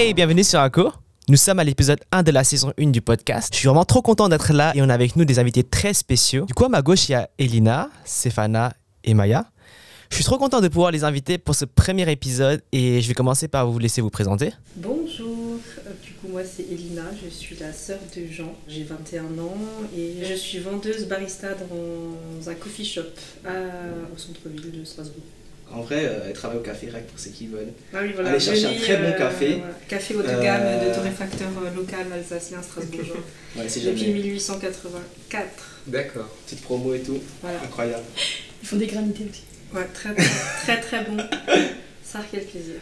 [0.00, 0.92] Hey, bienvenue sur ACO.
[1.28, 3.48] Nous sommes à l'épisode 1 de la saison 1 du podcast.
[3.52, 5.92] Je suis vraiment trop content d'être là et on a avec nous des invités très
[5.92, 6.44] spéciaux.
[6.46, 8.72] Du coup, à ma gauche, il y a Elina, Stéphana
[9.02, 9.50] et Maya.
[10.10, 13.14] Je suis trop content de pouvoir les inviter pour ce premier épisode et je vais
[13.14, 14.52] commencer par vous laisser vous présenter.
[14.76, 15.34] Bonjour,
[15.86, 19.56] Euh, du coup moi c'est Elina, je suis la sœur de Jean, j'ai 21 ans
[19.96, 23.02] et je suis vendeuse barista dans un coffee shop
[23.44, 23.50] à-
[24.14, 25.24] au centre-ville de Strasbourg.
[25.72, 27.72] En vrai, euh, elle travaille au café REC pour ceux qui veulent.
[27.92, 29.56] Ah oui, Allez chercher un très bon café.
[29.58, 29.74] voilà.
[29.86, 33.16] Café haut de gamme Euh, de torréfacteur euh, local alsacien strasbourgeois.
[33.56, 35.46] Ouais, c'est Depuis 1884.
[35.86, 36.28] D'accord.
[36.46, 37.18] Petite promo et tout.
[37.42, 37.58] Voilà.
[37.64, 38.04] Incroyable.
[38.62, 39.42] Ils font des granités aussi.
[39.74, 40.24] Ouais, très très
[40.62, 41.16] très, très bon.
[42.04, 42.76] Ça quel plaisir.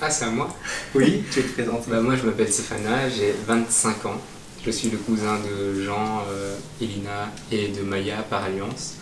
[0.00, 0.56] Ah, c'est à moi
[0.94, 1.88] Oui, tu te présentes.
[1.88, 4.20] bah, Moi, je m'appelle Stéphana, j'ai 25 ans.
[4.64, 8.94] Je suis le cousin de Jean, euh, Elina et de Maya par alliance.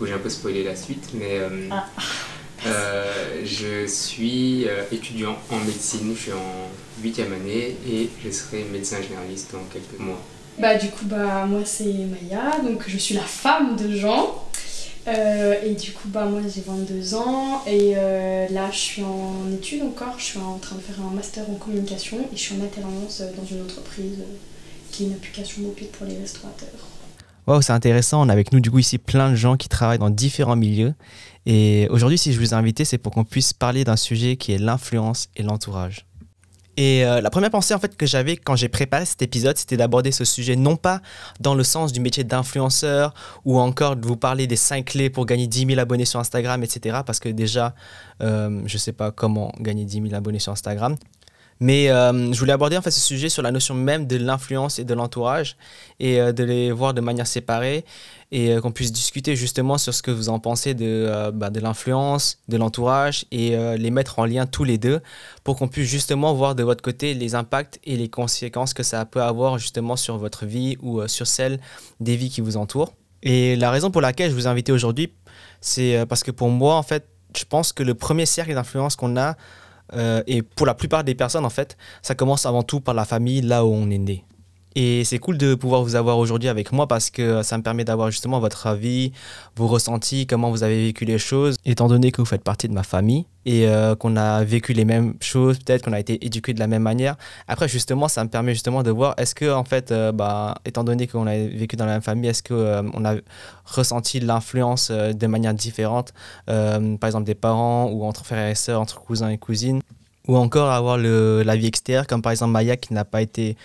[0.00, 1.86] Où j'ai un peu spoilé la suite, mais euh, Ah.
[2.64, 6.14] Euh, je suis euh, étudiant en médecine.
[6.14, 10.22] Je suis en 8e année et je serai médecin généraliste dans quelques mois.
[10.58, 14.42] Bah du coup bah moi c'est Maya, donc je suis la femme de Jean.
[15.06, 19.52] Euh, et du coup bah moi j'ai 22 ans et euh, là je suis en
[19.52, 22.56] études encore, je suis en train de faire un master en communication et je suis
[22.56, 24.18] en alternance dans une entreprise
[24.90, 26.88] qui est une application mobile pour les restaurateurs.
[27.46, 28.26] Wow, c'est intéressant.
[28.26, 30.94] On a avec nous du coup ici plein de gens qui travaillent dans différents milieux.
[31.46, 34.52] Et aujourd'hui, si je vous ai invité, c'est pour qu'on puisse parler d'un sujet qui
[34.52, 36.06] est l'influence et l'entourage.
[36.76, 39.78] Et euh, la première pensée en fait que j'avais quand j'ai préparé cet épisode, c'était
[39.78, 41.00] d'aborder ce sujet non pas
[41.40, 43.14] dans le sens du métier d'influenceur
[43.46, 46.62] ou encore de vous parler des 5 clés pour gagner 10 000 abonnés sur Instagram,
[46.62, 46.98] etc.
[47.06, 47.74] Parce que déjà,
[48.22, 50.96] euh, je ne sais pas comment gagner 10 000 abonnés sur Instagram.
[51.60, 54.78] Mais euh, je voulais aborder en fait ce sujet sur la notion même de l'influence
[54.78, 55.56] et de l'entourage
[56.00, 57.84] et euh, de les voir de manière séparée
[58.30, 61.60] et euh, qu'on puisse discuter justement sur ce que vous en pensez de, bah, de
[61.60, 65.00] l'influence, de l'entourage et les mettre en lien tous les deux
[65.44, 69.04] pour qu'on puisse justement voir de votre côté les impacts et les conséquences que ça
[69.04, 71.60] peut avoir justement sur votre vie ou sur celle
[72.00, 72.92] des vies qui vous entourent.
[73.22, 75.12] Et la raison pour laquelle je vous ai invité aujourd'hui,
[75.60, 79.16] c'est parce que pour moi, en fait, je pense que le premier cercle d'influence qu'on
[79.16, 79.36] a,
[79.94, 83.04] euh, et pour la plupart des personnes, en fait, ça commence avant tout par la
[83.04, 84.24] famille, là où on est né.
[84.78, 87.82] Et c'est cool de pouvoir vous avoir aujourd'hui avec moi parce que ça me permet
[87.82, 89.10] d'avoir justement votre avis,
[89.56, 92.74] vos ressentis, comment vous avez vécu les choses, étant donné que vous faites partie de
[92.74, 96.52] ma famille et euh, qu'on a vécu les mêmes choses, peut-être qu'on a été éduqué
[96.52, 97.16] de la même manière.
[97.48, 100.84] Après, justement, ça me permet justement de voir est-ce que, en fait, euh, bah, étant
[100.84, 103.14] donné qu'on a vécu dans la même famille, est-ce qu'on a
[103.64, 106.12] ressenti l'influence euh, de manière différente,
[106.50, 109.80] euh, par exemple des parents ou entre frères et sœurs, entre cousins et cousines,
[110.28, 113.56] ou encore avoir le, la vie extérieure, comme par exemple Maya qui n'a pas été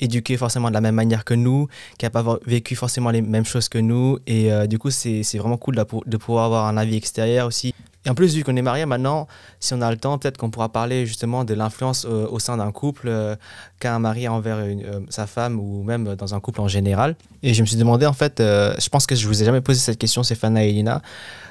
[0.00, 1.68] éduquée forcément de la même manière que nous,
[1.98, 4.18] qui n'a pas vécu forcément les mêmes choses que nous.
[4.26, 7.74] Et euh, du coup, c'est vraiment cool de, pouvoir avoir un avis extérieur aussi.
[8.06, 9.26] Et en plus, vu qu'on est mariés maintenant,
[9.58, 12.56] si on a le temps, peut-être qu'on pourra parler justement de l'influence euh, au sein
[12.56, 13.34] d'un couple euh,
[13.80, 17.16] qu'a un mari envers une- euh, sa femme ou même dans un couple en général.
[17.42, 19.80] Et je me suis demandé, en fait, je pense que je vous ai jamais posé
[19.80, 21.02] cette question, Stéphane et Elina,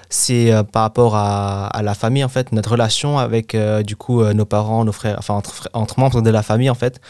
[0.10, 4.86] c'est par rapport à, la famille, en fait, notre relation avec, du coup, nos parents,
[4.86, 5.42] nos frères, enfin,
[5.74, 7.02] entre membres de la famille, en fait.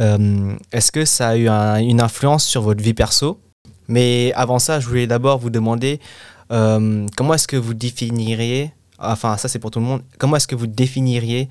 [0.00, 3.40] Euh, Est-ce que ça a eu un- une influence sur votre vie perso?
[3.88, 6.00] Mais avant ça, je voulais d'abord vous demander
[6.52, 10.46] euh, comment est-ce que vous définiriez, enfin, ça c'est pour tout le monde, comment est-ce
[10.48, 11.48] que vous définiriez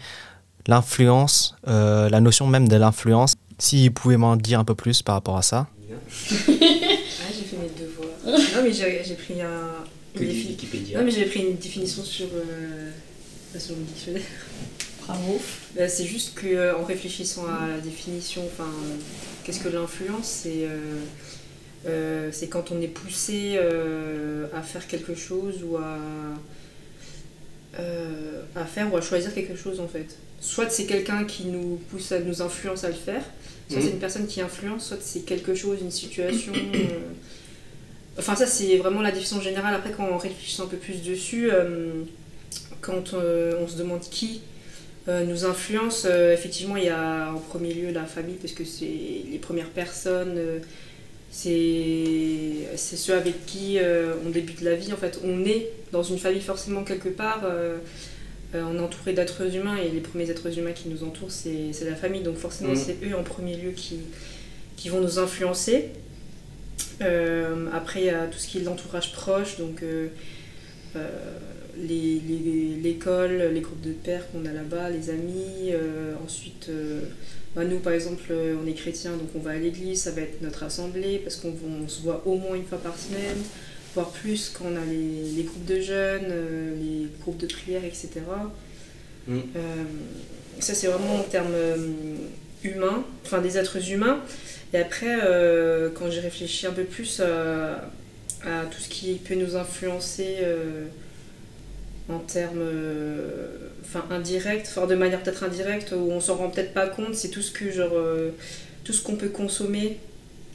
[0.67, 3.35] l'influence, euh, la notion même de l'influence?
[3.57, 5.67] Si vous pouvez m'en dire un peu plus par rapport à ça.
[5.97, 8.09] Ah, j'ai fait mes devoirs.
[8.25, 9.83] non mais j'ai j'ai pris un...
[10.13, 10.93] Que une défi-.
[10.95, 12.91] Non mais j'ai pris une définition sur, euh,
[13.57, 14.21] sur le dictionnaire.
[15.07, 15.39] Bravo.
[15.75, 18.95] Bah, c'est juste que euh, réfléchissant à la définition, enfin, euh,
[19.43, 20.99] qu'est-ce que l'influence C'est euh,
[21.87, 25.99] euh, c'est quand on est poussé euh, à faire quelque chose ou à,
[27.79, 30.17] euh, à faire ou à choisir quelque chose en fait.
[30.41, 33.23] Soit c'est quelqu'un qui nous pousse à nous influence à le faire,
[33.69, 33.83] soit Mhm.
[33.85, 36.53] c'est une personne qui influence, soit c'est quelque chose, une situation.
[36.55, 36.87] euh,
[38.17, 39.75] Enfin ça c'est vraiment la définition générale.
[39.75, 41.91] Après quand on réfléchit un peu plus dessus, euh,
[42.81, 44.41] quand euh, on se demande qui
[45.07, 48.85] nous influence, euh, effectivement, il y a en premier lieu la famille, parce que c'est
[49.31, 50.59] les premières personnes, euh,
[51.31, 54.91] c'est ceux avec qui euh, on débute la vie.
[54.93, 57.77] En fait, on est dans une famille forcément quelque part, euh,
[58.55, 61.71] euh, on est entouré d'êtres humains, et les premiers êtres humains qui nous entourent, c'est
[61.83, 62.21] la famille.
[62.23, 62.75] Donc forcément, Mhm.
[62.75, 63.99] c'est eux en premier lieu qui,
[64.77, 65.89] qui vont nous influencer.
[67.01, 70.07] Euh, après, il y a tout ce qui est l'entourage proche, donc euh,
[70.95, 71.09] euh,
[71.77, 75.71] les- les- l'école, les, groupes de pères qu'on a là-bas, les amis.
[75.71, 77.01] euh, ensuite, euh,
[77.55, 80.21] bah, nous, par exemple, euh, on est chrétiens, donc on va à l'église, ça va
[80.21, 83.37] être notre assemblée, parce qu'on on se voit au moins une fois par semaine,
[83.93, 86.27] voire plus quand on a les, les groupes de jeunes,
[86.81, 88.09] les groupes de prière, etc.
[89.27, 89.39] Mm.
[90.59, 91.55] Ça, c'est vraiment en termes
[92.63, 94.19] humains, enfin des êtres humains.
[94.73, 95.17] Et après,
[95.95, 97.89] quand j'ai réfléchi un peu plus à,
[98.71, 100.37] tout ce qui peut nous influencer
[102.09, 102.63] en termes
[103.83, 107.29] enfin indirects, enfin de manière peut-être indirecte, où on s'en rend peut-être pas compte, c'est
[107.29, 107.93] tout ce que genre
[108.83, 109.97] tout ce qu'on peut consommer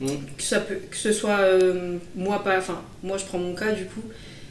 [0.00, 0.06] Mm.
[0.36, 3.72] Que, ça peut, que ce soit euh, moi, pas, enfin, moi je prends mon cas
[3.72, 4.02] du coup,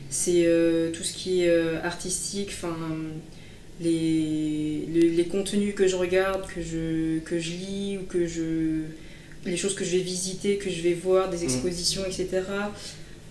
[0.10, 2.76] c'est euh, tout ce qui est euh, artistique, enfin,
[3.82, 8.84] les, les, contenus que je regarde, que je, que je lis, ou que je,
[9.46, 11.44] les choses que je vais visiter, que je vais voir, des mm.
[11.44, 12.44] expositions, etc.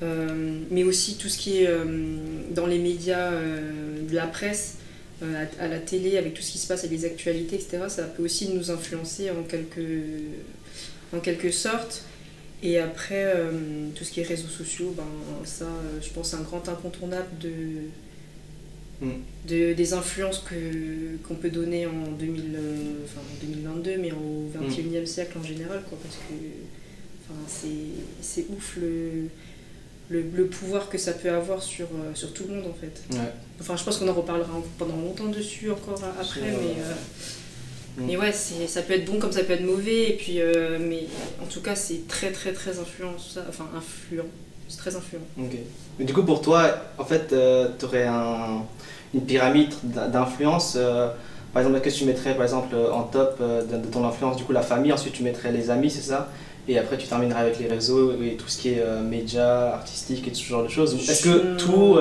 [0.00, 1.70] mais aussi tout ce qui est
[2.52, 4.76] dans les médias, de la presse,
[5.22, 7.80] à, à, la télé, avec tout ce qui se passe, avec les actualités, etc.
[7.88, 9.80] Ça peut aussi nous influencer en quelque,
[11.12, 12.04] en quelque sorte.
[12.62, 15.04] Et après, euh, tout ce qui est réseaux sociaux, ben,
[15.44, 19.10] ça, euh, je pense, c'est un grand incontournable de, mm.
[19.48, 25.02] de, des influences que, qu'on peut donner en, 2000, euh, enfin, 2022, mais au 21e
[25.02, 25.06] mm.
[25.06, 26.34] siècle en général, quoi, parce que
[27.22, 29.28] enfin, c'est, c'est ouf le,
[30.08, 33.02] le, le, pouvoir que ça peut avoir sur, sur tout le monde, en fait.
[33.60, 36.82] Enfin, je pense qu'on en reparlera pendant longtemps dessus encore après, mais...
[38.00, 40.10] Mais ouais, ça peut être bon comme ça peut être mauvais.
[40.10, 41.06] Et puis, euh, mais
[41.42, 43.14] en tout cas, c'est très, très, très influent.
[43.48, 44.26] Enfin, influent.
[44.68, 45.22] C'est très influent.
[45.38, 45.56] Ok.
[45.98, 48.62] Mais du coup, pour toi, en fait, euh, tu aurais un,
[49.14, 50.74] une pyramide d'influence.
[50.76, 51.08] Euh,
[51.52, 54.52] par exemple, qu'est-ce que tu mettrais par exemple, en top de, ton influence Du coup,
[54.52, 56.28] la famille, ensuite tu mettrais les amis, c'est ça?
[56.68, 60.30] Et après tu terminerais avec les réseaux et tout ce qui est médias, artistique et
[60.30, 60.94] tout ce genre de choses.
[60.94, 61.98] Est-ce que tout,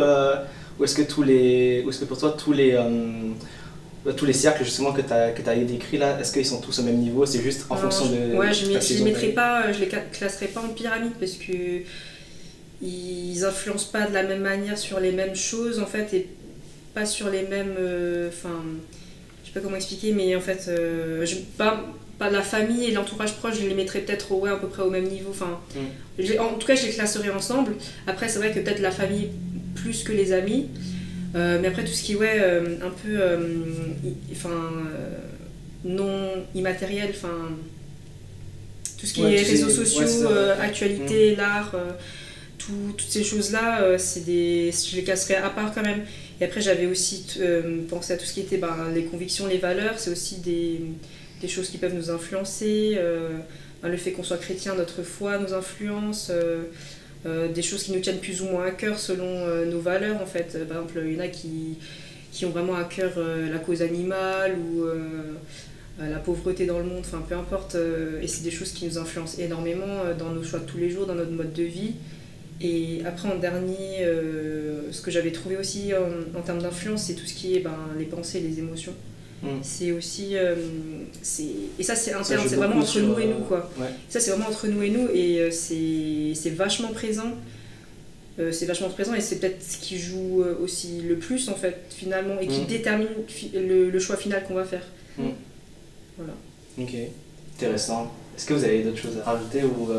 [0.80, 2.78] ou est-ce que tous les, ou est-ce que pour toi tous les
[4.08, 6.62] bah, tous les cercles justement que tu as, que as décrits là, est-ce qu'ils sont
[6.62, 7.26] tous au même niveau?
[7.26, 8.38] C'est juste en fonction de.
[8.38, 11.82] Ouais, je ne les mettrai pas, je les classerai pas en pyramide parce que
[12.82, 16.30] ils influencent pas de la même manière sur les mêmes choses en fait et
[16.94, 17.76] pas sur les mêmes.
[17.78, 18.64] Euh, enfin,
[19.44, 21.84] je sais pas comment expliquer, mais en fait, euh, je, pas,
[22.18, 24.90] pas la famille et l'entourage proche, je les mettrais peut-être ouais, à peu près au
[24.90, 25.30] même niveau.
[25.30, 26.40] Enfin, mm.
[26.40, 27.76] en tout cas, je les classerai ensemble.
[28.08, 29.30] Après, c'est vrai que peut-être la famille
[29.76, 30.70] plus que les amis.
[31.36, 33.38] Euh, mais après, tout ce qui est ouais, euh, un peu euh,
[34.32, 34.72] enfin,
[35.86, 37.50] non immatériel, enfin,
[38.98, 40.28] tout ce qui est réseaux sociaux,
[40.60, 41.38] actualité, mm.
[41.38, 41.76] l'art,
[42.58, 46.02] toutes ces choses-là, c'est des, je les casserais à part quand même.
[46.42, 47.26] Et après, j'avais aussi
[47.90, 50.82] pensé à tout ce qui était ben, les convictions, les valeurs, c'est aussi des,
[51.42, 52.98] des, choses qui peuvent nous influencer.
[53.82, 56.32] Ben, le fait qu'on soit chrétien, notre foi nous influence.
[57.26, 60.22] Euh, des choses qui nous tiennent plus ou moins à cœur selon euh, nos valeurs
[60.22, 60.54] en fait.
[60.56, 61.78] Euh, par exemple, il y en a qui,
[62.32, 64.86] qui ont vraiment à cœur la cause animale ou
[66.00, 67.76] la pauvreté dans le monde, enfin peu importe.
[68.22, 71.08] et c'est des choses qui nous influencent énormément dans nos choix de tous les jours,
[71.08, 71.94] dans notre mode de vie.
[72.62, 74.06] Et après, en dernier,
[74.92, 75.94] ce que j'avais trouvé aussi
[76.36, 78.94] en, termes d'influence, c'est tout ce qui est ben, les pensées, les émotions.
[79.44, 79.48] Mm.
[79.62, 80.36] C'est aussi.
[80.36, 80.56] Euh,
[81.78, 83.70] et ça, c'est interne, c'est vraiment entre nous et nous, quoi.
[83.80, 87.32] Euh, ça, c'est vraiment entre nous et nous, et euh, c'est vachement présent.
[88.52, 92.40] c'est vachement présent, et c'est peut-être ce qui joue aussi le plus, en fait, finalement,
[92.40, 92.68] et qui mm.
[92.68, 93.08] détermine
[93.54, 94.84] le, le, choix final qu'on va faire.
[95.18, 95.30] Mm.
[96.18, 96.34] Voilà.
[96.80, 96.96] Ok,
[97.56, 98.12] intéressant.
[98.36, 99.90] Est-ce que vous avez d'autres choses à rajouter ou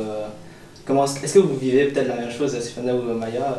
[0.85, 3.57] comment est-ce que vous vivez peut-être la même chose, Sifana ou Maya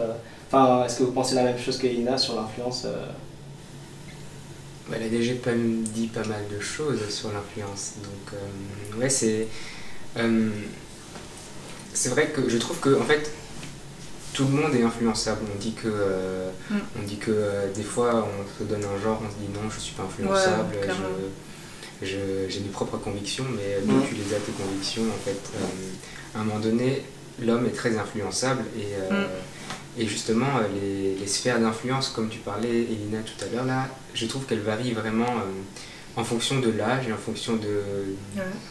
[0.52, 2.88] Enfin, est-ce que vous pensez la même chose que Ina sur l'influence
[4.94, 7.94] elle a déjà pas, dit pas mal de choses sur l'influence.
[8.04, 9.48] Donc, euh, ouais, c'est.
[10.18, 10.50] Euh,
[11.94, 13.32] c'est vrai que je trouve que, en fait,
[14.34, 15.42] tout le monde est influençable.
[15.54, 16.78] On dit que, euh, mm.
[17.00, 17.32] on dit que
[17.76, 20.76] des fois, on se donne un genre, on se dit non, je suis pas influençable,
[22.02, 24.04] j'ai mes propres convictions, mais mm.
[24.08, 25.40] tu les as tes convictions, en fait.
[26.36, 27.04] à un moment donné,
[27.42, 29.14] l'homme est très influençable et.
[29.14, 29.26] Mm.
[29.98, 34.26] Et justement, euh, les, sphères d'influence, comme tu parlais, Elina, tout à l'heure, là, je
[34.26, 38.16] trouve qu'elles varient vraiment euh, en fonction de l'âge et en fonction de,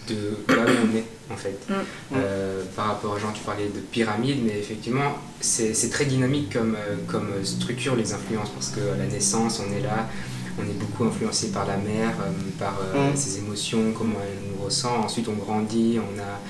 [0.08, 1.58] de là où on est, en fait.
[1.68, 1.74] Mm.
[2.16, 6.76] Euh, par rapport aux gens, tu parlais de pyramide, mais effectivement, c'est très dynamique comme,
[7.06, 10.08] comme structure, les influences, parce qu'à la naissance, on est là,
[10.58, 12.14] on est beaucoup influencé par la mère,
[12.58, 13.16] par mm.
[13.16, 14.96] ses émotions, comment elle nous ressent.
[15.04, 16.40] Ensuite, on grandit, on a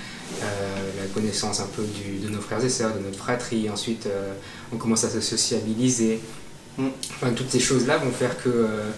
[0.40, 3.68] la connaissance un peu du, de nos frères et sœurs, de notre fratrie.
[3.70, 4.32] Ensuite, euh,
[4.72, 6.20] on commence à se sociabiliser.
[6.76, 6.88] Mm.
[7.10, 8.90] Enfin, toutes ces choses-là vont faire que, euh,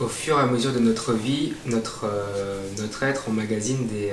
[0.00, 2.06] au fur et à mesure de notre vie, notre,
[2.78, 4.10] notre être emmagasine des,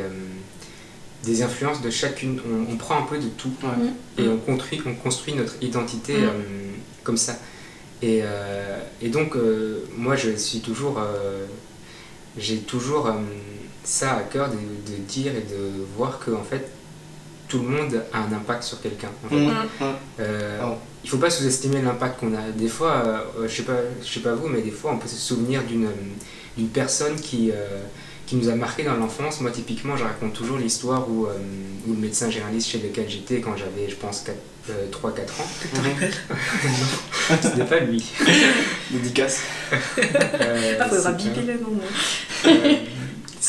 [1.23, 2.39] des influences de chacune.
[2.69, 3.51] On, prend un peu de tout
[4.19, 7.03] et on construit, on construit notre identité mm.
[7.03, 7.39] comme ça.
[8.03, 8.21] Et,
[9.01, 9.35] et donc,
[9.97, 11.01] moi, je suis toujours.
[12.37, 13.11] j'ai toujours
[13.83, 16.69] ça à cœur de, de, dire et de voir que en fait
[17.47, 19.09] tout le monde a un impact sur quelqu'un.
[19.29, 19.51] En mmh.
[20.19, 20.75] euh, oh.
[21.03, 22.51] Il faut pas sous-estimer l'impact qu'on a.
[22.55, 25.07] Des fois, euh, je sais pas, je sais pas vous, mais des fois on peut
[25.07, 25.89] se souvenir d'une
[26.57, 27.81] d'une personne qui euh,
[28.31, 29.41] qui nous a marqué dans l'enfance.
[29.41, 31.33] Moi, typiquement, je raconte toujours l'histoire où, euh,
[31.85, 35.11] où le médecin généraliste chez lequel j'étais quand j'avais, je pense, 3-4 ans.
[37.43, 38.01] non, n'est pas lui.
[38.89, 39.41] Dédicace.
[39.97, 42.87] euh, ah, faudra biper le nom.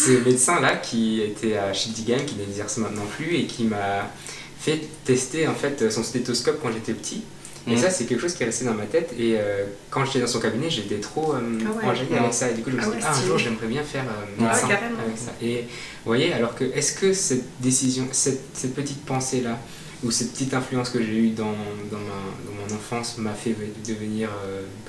[0.00, 4.10] Euh, le médecin-là qui était à Schiltigheim, qui n'exerce maintenant plus, et qui m'a
[4.58, 7.22] fait tester en fait son stéthoscope quand j'étais petit.
[7.66, 9.14] Et ça, c'est quelque chose qui est resté dans ma tête.
[9.18, 12.50] Et euh, quand j'étais dans son cabinet, j'étais trop euh, ah avec ça.
[12.50, 14.66] Et du coup, je me suis dit, ah, un jour, j'aimerais bien faire euh, médecin
[14.66, 15.32] avec ça.
[15.40, 19.58] Et vous voyez, alors que, est-ce que cette décision, cette, cette petite pensée-là,
[20.02, 21.54] ou cette petite influence que j'ai eue dans,
[21.90, 23.54] dans, ma, dans, mon enfance m'a fait
[23.86, 24.30] devenir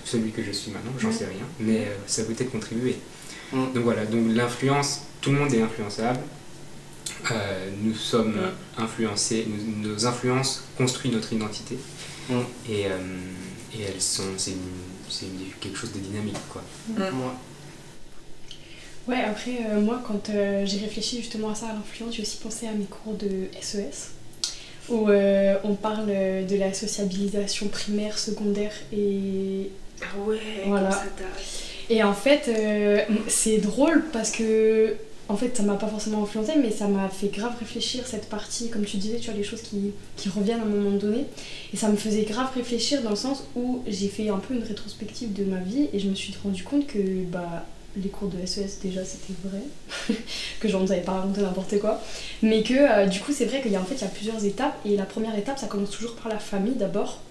[0.03, 2.49] celui que je suis maintenant, j'en sais rien, mais ça peut être
[3.53, 3.73] contribué.
[3.73, 6.19] Donc voilà, donc l'influence, tout le monde est influençable.
[7.81, 8.35] nous sommes
[8.77, 9.47] influencés,
[9.81, 11.77] nos influences construisent notre identité.
[12.29, 12.33] Mm.
[12.69, 12.97] Et, euh,
[13.77, 14.53] et, elles sont, c'est,
[15.59, 16.61] quelque chose de dynamique, quoi.
[16.89, 17.01] Mm.
[19.07, 22.37] Ouais, après, euh, moi, quand euh, j'ai réfléchi justement à ça, à l'influence, j'ai aussi
[22.37, 24.11] pensé à mes cours de SES,
[24.89, 25.09] e où
[25.63, 29.69] on parle de la sociabilisation primaire, secondaire et.
[30.01, 30.91] Ah ouais, voilà.
[30.91, 31.05] ça
[31.89, 32.49] Et en fait,
[33.27, 34.95] c'est drôle parce que
[35.29, 38.69] en fait, ça m'a pas forcément influencé, mais ça m'a fait grave réfléchir cette partie,
[38.69, 41.25] comme tu disais, tu as les choses qui, qui, reviennent à un moment donné.
[41.73, 44.63] Et ça me faisait grave réfléchir dans le sens où j'ai fait un peu une
[44.63, 46.99] rétrospective de ma vie et je me suis rendu compte que
[47.31, 50.15] bah, les cours de SES, e déjà, c'était vrai,
[50.59, 52.01] que j'en avais pas raconté n'importe quoi.
[52.41, 54.09] Mais que euh, du coup, c'est vrai qu'il y a en fait il y a
[54.09, 57.21] plusieurs étapes et la première étape, ça commence toujours par la famille d'abord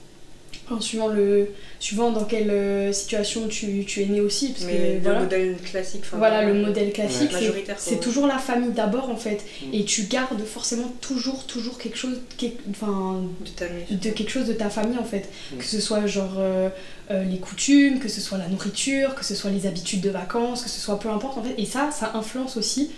[0.73, 1.49] en suivant, le,
[1.79, 4.53] suivant dans quelle euh, situation tu, tu es né aussi.
[4.53, 6.03] Parce que, le modèle classique.
[6.13, 7.31] Voilà, le modèle classique,
[7.79, 9.45] c'est toujours la famille d'abord en fait.
[9.63, 9.75] Mm.
[9.75, 12.21] Et tu gardes forcément toujours, toujours quelque chose,
[12.71, 13.23] enfin,
[13.91, 15.29] de, de, quelque chose de ta famille en fait.
[15.53, 15.59] Mm.
[15.59, 16.69] Que ce soit genre euh,
[17.11, 20.63] euh, les coutumes, que ce soit la nourriture, que ce soit les habitudes de vacances,
[20.63, 21.55] que ce soit peu importe en fait.
[21.59, 22.91] Et ça, ça influence aussi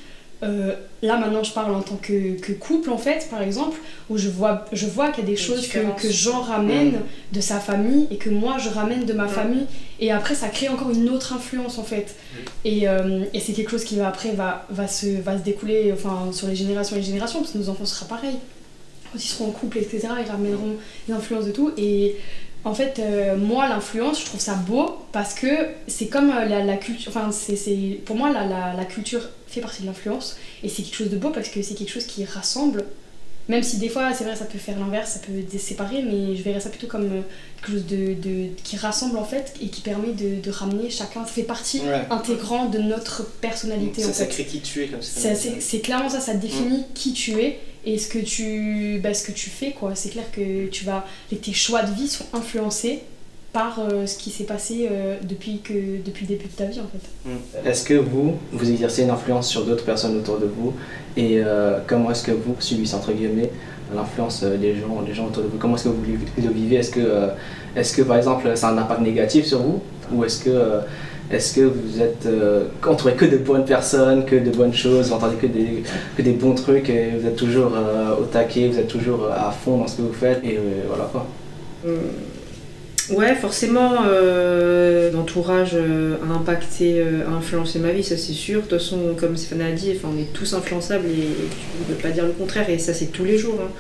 [0.43, 3.79] euh, là maintenant je parle en tant que, que, couple en fait par exemple
[4.11, 7.03] où je vois, je vois qu'il y a des choses que, que, Jean ramène mm.
[7.33, 9.29] de sa famille et que moi je ramène de ma mm.
[9.29, 9.67] famille
[10.01, 12.39] et après ça crée encore une autre influence en fait mm.
[12.65, 15.93] et, euh, et c'est quelque chose qui va après va, va, se, va se découler
[15.93, 18.35] enfin, sur les générations et les générations parce que nos enfants seront pareil
[19.13, 20.77] quand ils seront en couple etc ils ramèneront
[21.09, 22.17] l'influence de tout et
[22.65, 25.47] en fait, euh, moi, l'influence, je trouve ça beau parce que
[25.87, 27.13] c'est comme la, la, culture.
[27.15, 30.37] Enfin, c'est, pour moi, la, la, la culture fait partie de l'influence.
[30.63, 32.85] Et c'est quelque chose de beau parce que c'est quelque chose qui rassemble.
[33.51, 36.43] Même si des fois, c'est vrai, ça peut faire l'inverse, ça peut séparer, mais je
[36.43, 37.21] verrais ça plutôt comme euh,
[37.59, 41.27] quelque chose de, de, qui rassemble en fait et qui permet de, de ramener chacun.
[41.27, 44.01] Ça fait partie intégrante de notre personnalité.
[44.01, 45.35] Ça, en ça crée qui tu es comme ça.
[45.35, 46.95] C'est clairement ça, ça définit mm.
[46.95, 49.73] qui tu es et ce que tu, bah, ce que tu fais.
[49.73, 49.95] quoi.
[49.95, 53.03] C'est clair que tu vas, tes choix de vie sont influencés
[53.53, 55.73] par euh, ce qui s'est passé euh, depuis, que,
[56.05, 57.31] depuis le début de ta vie en fait.
[57.31, 57.69] Mm.
[57.69, 60.75] Est-ce que vous, vous exercez une influence sur d'autres personnes autour de vous
[61.17, 63.53] et euh, comment est-ce que vous subissez entre guillemets
[63.95, 65.59] l'influence des gens, des gens autour de vous?
[65.59, 66.77] Comment est-ce que vous le vivez?
[66.77, 67.29] Est-ce que,
[67.77, 69.81] est que par exemple ça a un impact négatif sur vous?
[70.13, 70.81] Ou est-ce que
[71.31, 72.29] est-ce que vous êtes
[72.87, 75.83] entouré que de bonnes personnes, que de bonnes choses, vous entendez que des,
[76.17, 77.73] que des bons trucs vous êtes toujours
[78.21, 81.27] au taquet, vous êtes toujours à fond dans ce que vous faites et voilà quoi
[81.85, 81.91] mm.
[83.11, 88.63] Ouais, forcément, euh, l'entourage euh, a impacté, euh, a influencé ma vie, ça c'est sûr.
[88.63, 92.03] De toute façon, comme Stéphane a dit, on est tous influençables et tu ne peux
[92.03, 93.59] pas dire le contraire, et ça c'est tous les jours.
[93.61, 93.71] Hein.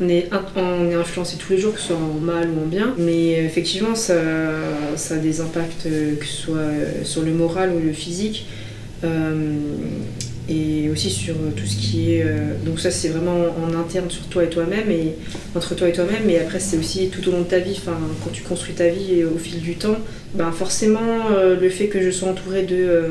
[0.00, 2.66] On, est, on est influencé tous les jours, que ce soit en mal ou en
[2.66, 4.14] bien, mais effectivement, ça,
[4.96, 6.70] ça a des impacts, que ce soit
[7.04, 8.46] sur le moral ou le physique
[10.48, 12.22] et aussi sur euh, tout ce qui est.
[12.22, 15.14] Euh, donc, ça, c'est vraiment en interne sur toi et toi-même, et
[15.54, 18.30] entre toi et toi-même, mais après, c'est aussi tout au long de ta vie, quand
[18.32, 19.96] tu construis ta vie et au fil du temps,
[20.34, 23.10] ben, forcément, euh, le fait que je sois entourée de.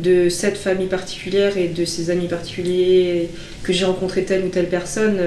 [0.00, 3.28] de cette famille particulière et de ces amis particuliers,
[3.62, 5.18] que j'ai rencontré telle ou telle personne,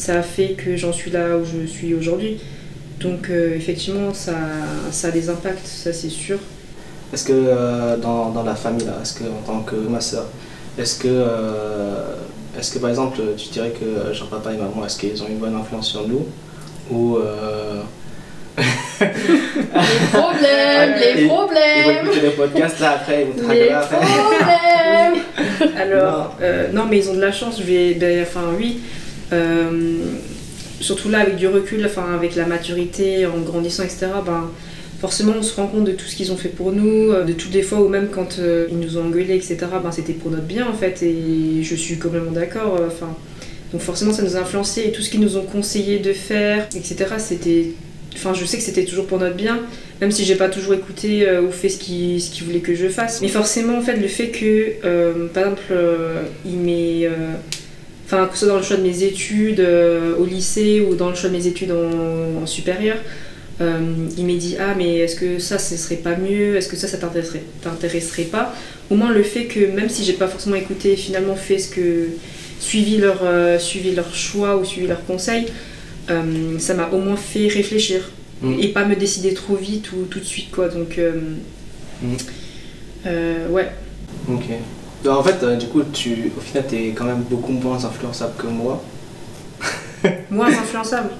[0.00, 2.40] ça a fait que j'en suis là où je suis aujourd'hui.
[3.00, 4.34] Donc effectivement, ça,
[4.90, 6.38] ça a des impacts, ça c'est sûr.
[7.12, 10.26] Est-ce que dans, dans, la famille, là, est-ce que en tant que ma soeur,
[10.78, 12.14] est-ce que, euh,
[12.58, 15.38] est que par exemple tu dirais que genre papa et maman, est-ce qu'ils ont une
[15.38, 16.26] bonne influence sur nous
[16.90, 17.16] Ou.
[17.18, 17.82] Euh...
[19.00, 19.06] les
[20.12, 23.96] problèmes, les problèmes Ils vont écouter le podcast là après, ils vont te les après.
[23.96, 26.30] problèmes Alors, non.
[26.42, 26.86] Euh, non.
[26.88, 27.94] mais ils ont de la chance, je vais.
[27.94, 28.80] Ben, enfin, oui.
[29.32, 29.98] Euh,
[30.80, 34.50] surtout là, avec du recul, enfin, avec la maturité, en grandissant, etc., ben
[35.00, 37.32] forcément on se rend compte de tout ce qu'ils ont fait pour nous, euh, de
[37.32, 40.30] toutes les fois où même quand euh, ils nous ont engueulés, etc., ben, c'était pour
[40.30, 42.80] notre bien en fait, et je suis complètement d'accord.
[43.72, 46.66] Donc forcément ça nous a influencé et tout ce qu'ils nous ont conseillé de faire,
[46.74, 47.68] etc., c'était
[48.14, 49.60] enfin, je sais que c'était toujours pour notre bien,
[50.00, 52.88] même si j'ai pas toujours écouté ou fait ce qu'il ce qu'il voulait que je
[52.88, 53.22] fasse.
[53.22, 55.72] Mais forcément, en fait, le fait que, par exemple,
[56.44, 57.08] il m'ait.
[58.12, 61.10] Enfin, que ce soit dans le choix de mes études euh, au lycée ou dans
[61.10, 62.96] le choix de mes études en, en supérieur,
[63.60, 63.78] euh,
[64.18, 66.56] il m'ait dit Ah, mais est-ce que ça, ce serait pas mieux?
[66.56, 68.52] Est-ce que ça, ça t'intéresserait, t'intéresserait pas?
[68.90, 72.08] Au moins, le fait que, même si j'ai pas forcément écouté, finalement fait ce que.
[72.58, 75.46] suivi leur, euh, suivi leur choix ou suivi leurs conseils,
[76.10, 78.10] euh, ça m'a au moins fait réfléchir
[78.42, 78.58] Mm.
[78.58, 80.68] et pas me décider trop vite ou tout de suite, quoi.
[80.68, 80.98] Donc,
[82.02, 82.16] Mm.
[83.50, 83.68] ouais.
[84.28, 84.44] Ok.
[85.04, 87.82] Donc, en fait, euh, du coup, tu, au final, tu es quand même beaucoup moins
[87.84, 88.82] influençable que moi.
[90.30, 91.10] Moins influençable.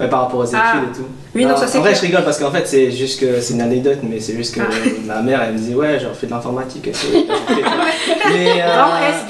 [0.00, 0.82] Ouais, par rapport aux études Ah.
[0.90, 1.06] et tout.
[1.34, 3.54] Oui, non, ça c'est En vrai, je rigole parce qu'en fait, c'est juste que c'est
[3.54, 4.64] une anecdote, mais c'est juste que Ah.
[5.06, 6.96] ma mère, elle me disait, ouais, genre, fais de l'informatique mais, euh, S,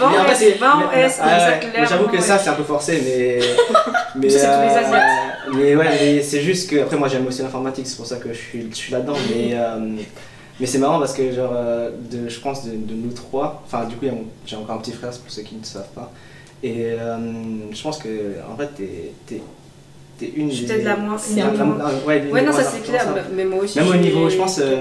[0.00, 0.38] en mais S,
[0.93, 1.21] mais- S,
[1.78, 3.40] mais J'avoue que ça, c'est un peu forcé, mais.
[4.16, 5.02] mais c'est tous les Asiates.
[5.54, 6.81] Mais ouais, mais c'est juste que.
[6.83, 9.14] Après, moi, j'aime aussi l'informatique, c'est pour ça que je suis, je suis là-dedans.
[9.31, 9.78] Mais, euh,
[10.61, 13.84] mais c'est marrant parce que, genre, euh, de, je pense de, de nous trois, enfin,
[13.87, 14.06] du coup,
[14.46, 16.11] j'ai encore un petit frère, c'est pour ceux qui ne savent pas.
[16.62, 17.16] Et euh,
[17.73, 18.08] je pense que,
[18.52, 19.12] en fait, t'es.
[19.26, 19.42] t'es
[20.16, 22.52] t'es une Je suis des- peut-être la moins- la- la la- moins- la- ouais, non,
[22.52, 23.80] ça c'est clair, mais moi aussi.
[23.80, 24.76] Même au niveau, je pense, euh.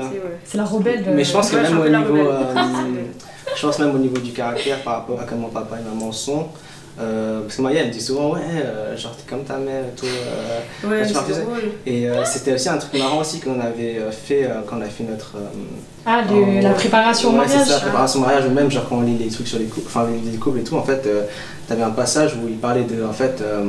[0.46, 1.10] C'est la rebelle de.
[1.10, 2.28] Mais je pense que Ouais, même un au niveau, rebelle.
[2.28, 3.04] euh,
[3.56, 6.46] je pense même au niveau du caractère par rapport à comment papa et maman sont.
[7.00, 9.84] Euh, parce que Maya elle me dit souvent ouais euh, genre t'es comme ta mère
[9.84, 10.06] et tout.
[10.06, 10.88] euh.
[10.88, 11.72] Ouais, mais tu m'as c'est fait- drôle.
[11.88, 14.86] et euh, c'était aussi un truc marrant aussi qu'on avait fait euh, quand on a
[14.86, 15.40] fait notre euh,
[16.06, 17.68] Ah, en- la préparation au ouais, c'est mariage.
[17.74, 19.88] ça, préparation au mariage ou même genre quand on lit les trucs sur les couples,
[19.88, 21.24] enfin les, les couples et tout en fait euh,
[21.68, 23.64] t'avais un passage où il parlait de en fait euh,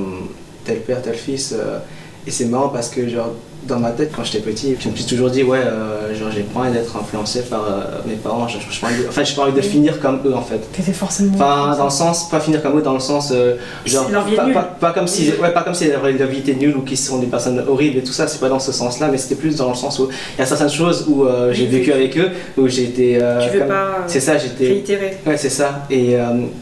[0.64, 1.78] tel père tel fils euh,
[2.26, 3.32] et c'est marrant parce que genre
[3.66, 6.42] dans ma tête quand j'étais petit je me suis toujours dit ouais euh, genre j'ai
[6.42, 9.24] pas envie d'être influencé par euh, mes parents genre, j'ai pas envie de- en fait
[9.24, 11.32] j'ai pas envie de finir comme eux en fait T'étais forcément.
[11.34, 14.52] Enfin, dans le sens, pas finir comme eux, dans le sens, euh, genre, pas, nulle.
[14.54, 17.18] pas, pas comme si, ouais, pas comme si leur, vie était nulle ou qu'ils sont
[17.20, 19.70] des personnes horribles et tout ça, c'est pas dans ce sens-là, mais c'était plus dans
[19.70, 22.68] le sens où il y a certaines choses où euh, j'ai vécu avec eux, où
[22.68, 23.18] j'ai été.
[23.42, 24.66] Tu veux comme- pas C'est ça, j'étais.
[24.66, 25.16] réitérer.
[25.26, 25.86] Ouais, c'est ça.
[25.90, 26.12] Et,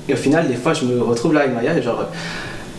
[0.09, 2.05] et au final, des fois, je me retrouve là avec Maya et genre.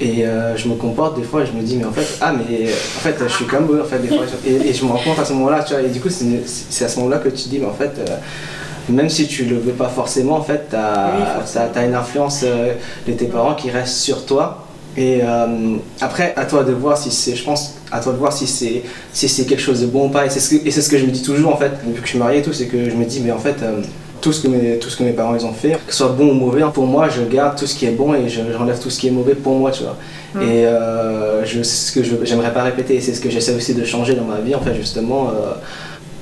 [0.01, 2.34] Et euh, je me comporte des fois et je me dis, mais en fait, ah,
[2.34, 4.25] mais en fait, je suis comme eux, en fait, des fois.
[4.45, 5.84] Et, et je me rends compte à ce moment-là, tu vois.
[5.84, 8.15] Et du coup, c'est à ce moment-là que tu dis, mais en fait, euh,
[8.89, 12.73] même si tu le veux pas forcément, en fait, tu as, une influence euh,
[13.08, 14.65] de tes parents qui reste sur toi.
[14.95, 15.21] Et
[16.01, 18.84] après, à toi de voir si c'est, je pense, à toi de voir si c'est,
[19.12, 20.27] si c'est quelque chose de bon ou pas.
[20.27, 22.06] Et c'est ce que, et ce que je me dis toujours en fait, depuis que
[22.06, 23.56] je suis marié et tout, c'est que je me dis, mais en fait,
[24.23, 26.13] tout ce que mes, tout ce que mes parents ils ont fait, que ce soit
[26.19, 28.79] bon ou mauvais, pour moi, je garde tout ce qui est bon et je, j'enlève
[28.79, 29.97] tout ce qui est mauvais pour moi, tu vois.
[30.36, 30.41] Mm.
[30.41, 33.73] Et euh, je, ce que je, j'aimerais pas répéter, et c'est ce que j'essaie aussi
[33.75, 35.27] de changer dans ma vie, en fait, justement.
[35.29, 35.53] euh,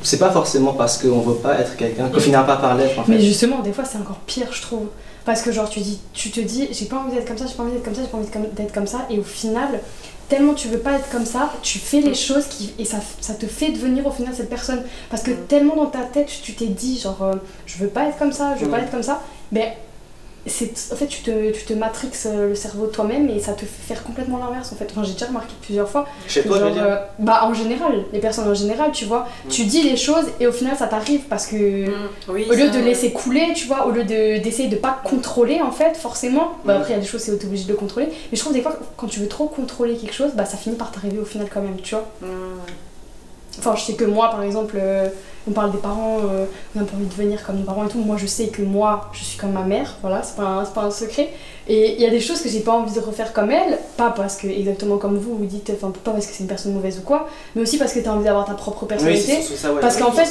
[0.03, 3.03] c'est pas forcément parce qu'on veut pas être quelqu'un qu'on finira pas par l'être, en
[3.03, 3.11] fait.
[3.11, 4.87] Mais justement, des fois, c'est encore pire, je trouve.
[5.23, 7.53] Parce que, genre, tu, dis, tu te dis, j'ai pas envie d'être comme ça, j'ai
[7.53, 9.05] pas envie d'être comme ça, j'ai pas envie d'être comme- d'être comme ça.
[9.11, 9.79] Et au final,
[10.31, 13.33] tellement tu veux pas être comme ça, tu fais les choses qui, et ça, ça
[13.33, 14.81] te fait devenir au final cette personne.
[15.09, 17.33] Parce que tellement dans ta tête, tu t'es dit, genre, euh,
[17.65, 19.21] je veux pas être comme ça, je veux pas être comme ça.
[19.51, 19.90] Mais c'est
[20.47, 23.93] en fait tu te, tu te matrixes euh, le cerveau toi-même et ça te fait
[23.93, 26.71] faire complètement l'inverse en fait enfin j'ai déjà remarqué plusieurs fois Chez je veux genre,
[26.71, 26.83] dire.
[26.83, 30.47] euh, bah en général les personnes en général tu vois tu dis les choses et
[30.47, 31.85] au final ça t'arrive parce que
[32.27, 34.99] Oui, au lieu ça, de laisser couler, tu vois, au lieu de- d'essayer de pas
[35.03, 36.77] contrôler en fait, forcément, bah, Mm.
[36.81, 38.61] après il y a des choses c'est t'es obligé de contrôler, mais je trouve des
[38.63, 41.47] fois quand tu veux trop contrôler quelque chose, bah ça finit par t'arriver au final
[41.53, 42.07] quand même, tu vois.
[43.59, 45.07] Enfin, je sais que moi par exemple, euh,
[45.47, 47.89] on parle des parents, euh, on a pas envie de devenir comme nos parents et
[47.89, 50.65] tout, moi je sais que moi je suis comme ma mère, voilà, c'est pas, un-
[50.65, 51.29] pas un secret,
[51.67, 54.11] et il y a des choses que j'ai pas envie de refaire comme elle, pas
[54.11, 56.99] parce que exactement comme vous vous dites, enfin pas parce que c'est une personne mauvaise
[56.99, 59.39] ou quoi, mais aussi parce que t'as envie d'avoir ta propre personnalité.
[59.41, 59.81] c'est ça, ouais.
[59.81, 60.27] Parce qu'en fait.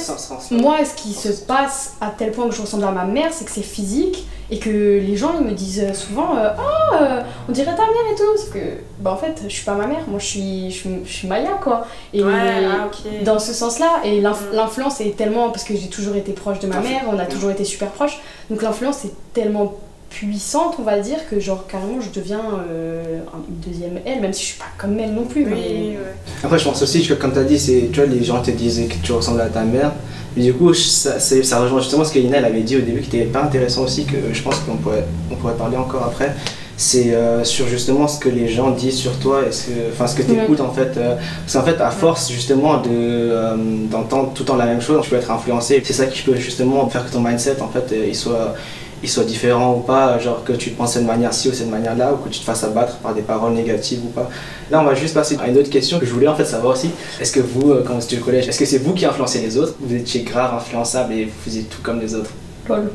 [0.51, 3.45] Moi, ce qui se passe à tel point que je ressemble à ma mère, c'est
[3.45, 6.49] que c'est physique et que les gens ils me disent souvent euh,
[6.93, 8.37] euh, on dirait ta mère et tout.
[8.37, 8.59] Sauf que,
[8.99, 11.27] bah en fait, je suis pas ma mère, moi je suis, je suis, je suis
[11.27, 11.87] Maya quoi.
[12.13, 12.89] Et Ouais, ah,
[13.23, 14.55] dans ce sens-là, et l'inf- Mm.
[14.55, 15.49] l'influence est tellement.
[15.49, 17.29] Parce que j'ai toujours été proche de ma mère, on a Mm.
[17.29, 19.73] toujours été super proches, donc l'influence est tellement
[20.11, 23.19] puissante, on va dire, que genre carrément je deviens euh,
[23.49, 25.45] une deuxième elle, même si je suis pas comme elle non plus.
[25.45, 26.13] Oui, mais- ouais.
[26.43, 28.51] Après, je pense aussi que, comme tu as dit, c'est, tu vois, les gens te
[28.51, 29.91] disaient que tu ressembles à ta mère.
[30.37, 32.81] Mais du coup, ça, c'est- ça rejoint justement ce que Ina elle avait dit au
[32.81, 36.03] début, qui était pas intéressant aussi, que je pense qu'on pourrait, on pourrait parler encore
[36.03, 36.33] après.
[36.77, 40.07] C'est euh, sur justement ce que les gens disent sur toi, et ce que, enfin,
[40.07, 40.97] ce que tu écoutes en fait.
[40.97, 43.55] euh, parce qu'en fait, à force justement de, euh,
[43.91, 45.81] d'entendre tout le temps la même chose, tu peux être influencé.
[45.85, 48.55] C'est ça qui peut justement faire que ton mindset en fait, euh, il soit
[49.03, 51.69] il soit différent ou pas, genre que tu te penses de cette manière-ci ou cette
[51.69, 54.29] manière-là, ou que tu te fasses abattre par des paroles négatives ou pas.
[54.69, 56.73] Là, on va juste passer à une autre question que je voulais en fait savoir
[56.75, 56.91] aussi.
[57.19, 59.39] Est-ce que vous, euh, quand vous étiez au collège, est-ce que c'est vous qui influencez
[59.41, 62.31] les autres Vous étiez grave influençable et vous faisiez tout comme les autres?
[62.69, 62.91] Lol.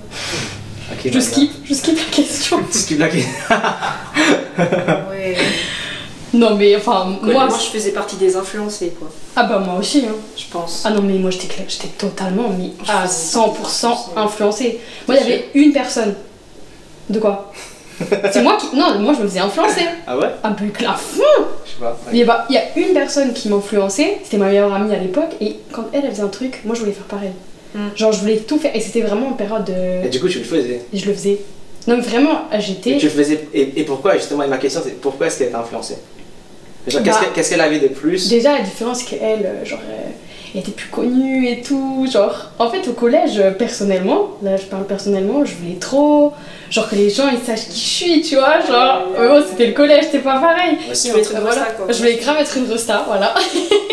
[0.92, 2.58] Ok, Je skip, je skip la question.
[2.70, 3.30] Tu skip la question.
[4.58, 5.36] Ouais.
[6.34, 7.48] Non, mais enfin, Moi, moi.
[7.50, 9.08] je faisais partie des influencés, quoi.
[9.36, 10.14] Ah bah, moi aussi, hein.
[10.36, 10.82] Je pense.
[10.84, 13.86] Ah non, mais moi, j'étais j'étais totalement mis Je à faisais 100%
[14.16, 14.80] influencée.
[15.06, 16.14] Moi, il y avait une personne.
[17.08, 17.52] De quoi?
[18.32, 18.76] C'est moi qui.
[18.76, 19.82] Non, moi, je me faisais influencer.
[20.06, 20.28] Ah ouais?
[20.42, 21.22] Un peu à fond
[21.64, 21.96] Je sais pas.
[22.12, 25.34] Mais bah, il y a une personne qui m'influençait, c'était ma meilleure amie à l'époque,
[25.40, 27.30] et quand elle, elle faisait un truc, moi je voulais faire pareil.
[27.74, 27.88] Hmm.
[27.94, 29.68] Genre, je voulais tout faire, et c'était vraiment en période
[30.02, 30.08] Et de.
[30.10, 30.82] du coup, tu le faisais?
[30.92, 31.40] Je le faisais.
[31.86, 32.96] Non, mais vraiment, Et j'étais.
[32.98, 33.48] tu le faisais.
[33.54, 35.96] Et, et pourquoi, justement, et ma question, c'est pourquoi est-ce qu'elle était influencée
[36.88, 38.28] Genre, Bah, qu'est-ce qu'elle- avait de plus?
[38.28, 40.08] Déjà, la différence, c'est qu'elle, euh, genre, euh,
[40.54, 42.06] elle était plus connue et tout.
[42.10, 46.32] Genre, en fait, au collège, euh, personnellement, là je parle personnellement, je voulais trop.
[46.70, 48.60] Genre, que les gens ils sachent qui je suis, tu vois.
[48.66, 50.76] Genre, mais bon, c'était le collège, c'était pas pareil.
[50.84, 51.12] Moi aussi, Tu hein.
[51.12, 51.60] voulais être une Voilà.
[51.62, 51.86] resta, quoi.
[51.92, 53.34] Je voulais grave être une resta, voilà.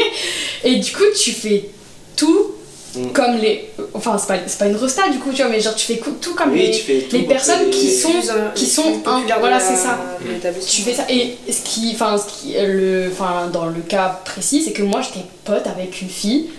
[0.63, 1.69] et du coup, tu fais
[2.15, 2.52] tout
[2.95, 3.07] Mm.
[3.11, 3.69] comme les.
[3.93, 5.99] Enfin, c'est pas, c'est pas une resta du coup, tu vois, mais genre, tu fais
[6.21, 6.71] tout comme Oui, les.
[6.71, 9.97] tu fais tout les personnes qui les- sont- euh, qui sont un- voilà, c'est ça.
[10.27, 10.69] l'établissement.
[10.71, 11.05] Tu fais ça.
[11.09, 11.91] Et ce qui.
[11.93, 12.53] Enfin, ce qui.
[12.53, 16.49] Le, enfin, dans le cas précis, c'est que moi, j'étais pote avec une fille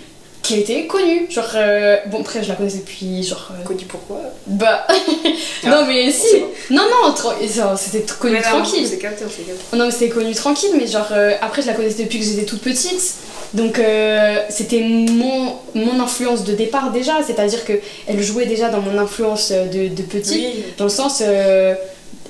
[0.45, 1.27] qui était connue.
[1.29, 1.45] Genre.
[1.57, 3.25] euh, bon, après, je la connaissais depuis.
[3.25, 3.51] Genre.
[3.59, 4.87] euh, Connu pourquoi bah.
[4.89, 4.95] Ah,
[5.69, 6.21] non, mais si.
[6.21, 6.47] forcément.
[6.71, 8.87] Non, non, tra- c'était connu Mais tranquille.
[8.89, 9.77] C'est capté, on s'est capté.
[9.77, 12.45] Non, mais c'était connu tranquille, mais genre, euh, après, je la connaissais depuis que j'étais
[12.45, 13.15] toute petite.
[13.55, 13.81] Donc,
[14.51, 17.75] c'était mon, mon influence de départ déjà, c'est-à-dire que
[18.09, 20.65] elle jouait déjà dans mon influence de, de petite, Oui.
[20.77, 21.23] dans le sens.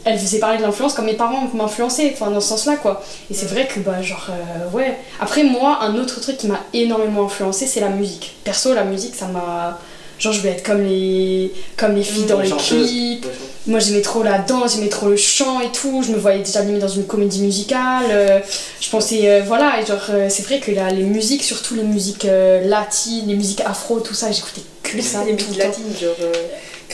[0.04, 3.02] Elle faisait parler de l'influence comme mes parents m'influençaient, enfin dans ce sens-là quoi.
[3.30, 4.98] Et c'est vrai que bah genre euh, ouais.
[5.20, 8.36] Après moi un autre truc qui m'a énormément influencé c'est la musique.
[8.44, 9.78] Perso la musique ça m'a
[10.18, 13.26] genre je voulais être comme les comme les filles Mmh, dans les clips.
[13.66, 16.60] Moi j'aimais trop la danse, j'aimais trop le chant et tout, je me voyais déjà
[16.60, 18.40] limite dans une comédie musicale, euh,
[18.78, 22.26] je pensais, euh, voilà, et genre c'est vrai que là, les musiques, surtout les musiques
[22.64, 25.24] latines, les musiques afro, tout ça, j'écoutais que ça.
[25.24, 26.14] les musiques latines, genre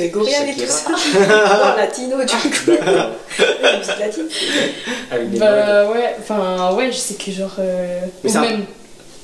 [0.09, 0.91] Grégorian et tout ça.
[1.29, 2.67] Non, latino, du coup.
[2.67, 3.11] D'accord.
[3.39, 4.29] Les musiques latines.
[5.11, 5.39] Avec des.
[5.39, 7.55] Bah ouais, enfin ouais, je sais que genre.
[7.59, 8.65] euh, Mais ou même.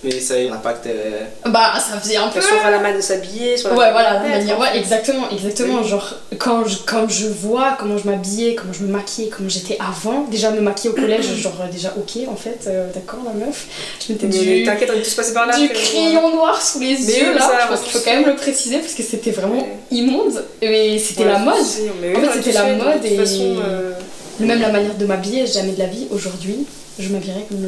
[0.07, 0.87] Mais ça a eu un impact.
[0.87, 2.41] euh, Bah ça faisait un peu.
[2.41, 5.81] Soit à la manière de s'habiller, soit Ouais, voilà, la manière ouais, exactement, exactement.
[5.83, 5.89] Oui.
[5.89, 9.77] Genre, quand je, quand je vois comment je m'habillais, comment je me maquillais, comment j'étais
[9.81, 13.67] avant, déjà me maquiller au collège, genre, déjà, ok, en fait, euh, d'accord, la meuf.
[14.09, 15.59] Je du, T'inquiète, on est tous passés par là.
[15.59, 17.41] du crayon noir sous les Mais yeux, oui, là.
[17.41, 19.77] ça, je pense qu'il faut quand même le préciser parce que c'était vraiment Ouais.
[19.91, 20.45] immonde.
[20.63, 21.65] Mais c'était Ouais, la mode.
[21.65, 23.93] si, mais oui, En fait, c'était la de mode et- façon, euh,
[24.39, 26.67] Même la manière de m'habiller, jamais de la vie, aujourd'hui,
[26.99, 27.59] je m'habillerais comme.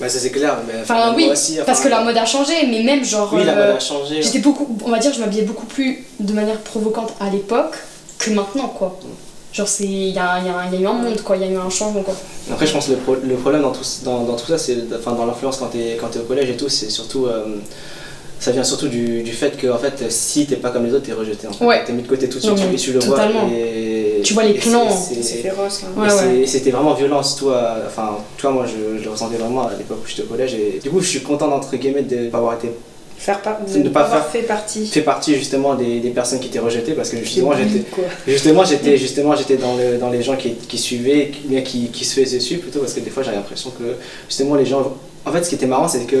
[0.00, 0.56] Bah, ça c'est clair.
[0.66, 3.30] Mais, Enfin, oui, aussi, enfin, Parce que la mode a changé, mais même genre.
[3.32, 4.22] Oui, la euh, mode a changé.
[4.22, 7.74] J'étais beaucoup, on va dire, je m'habillais beaucoup plus de manière provocante à l'époque
[8.18, 8.98] que maintenant, quoi.
[9.52, 11.42] Genre, c'est, il y a, il y a- y a eu un monde, quoi, il
[11.42, 12.14] y a eu un changement, quoi.
[12.52, 14.76] Après, je pense que le, pro- le problème dans tout, dans, dans tout ça, c'est
[14.96, 17.26] enfin, dans l'influence quand t'es au collège et tout, c'est surtout.
[17.26, 17.56] euh,
[18.38, 21.04] ça vient surtout du, du fait que en fait, si t'es pas comme les autres,
[21.04, 21.46] t'es rejeté.
[21.46, 21.62] En fait.
[21.64, 21.84] Ouais.
[21.84, 23.18] T'es mis de côté tout de suite, et tu le vois.
[23.52, 24.90] Et, Tu vois les et c'est- clans.
[24.90, 25.82] c'est- C'est féroce.
[25.84, 26.00] hein.
[26.00, 26.46] Ouais, ouais.
[26.46, 29.72] c'était vraiment violent, surtout à- Enfin, tu vois, moi je, je le ressentais vraiment à
[29.76, 30.54] l'époque où j'étais au collège.
[30.54, 32.68] Et du coup, je suis content, d'entre guillemets, de ne pas avoir été
[33.18, 33.58] Faire par...
[33.66, 34.86] De pas avoir faire- fait partie.
[34.86, 37.84] fait partie justement des, des personnes qui étaient rejetées parce que justement j'étais
[38.26, 41.88] justement j'étais justement j'étais dans, le, dans les gens qui, qui suivaient qui, bien qui,
[41.88, 43.84] qui se faisaient dessus plutôt parce que des fois j'avais l'impression que
[44.26, 44.94] justement les gens
[45.26, 46.16] en fait ce qui était marrant c'est que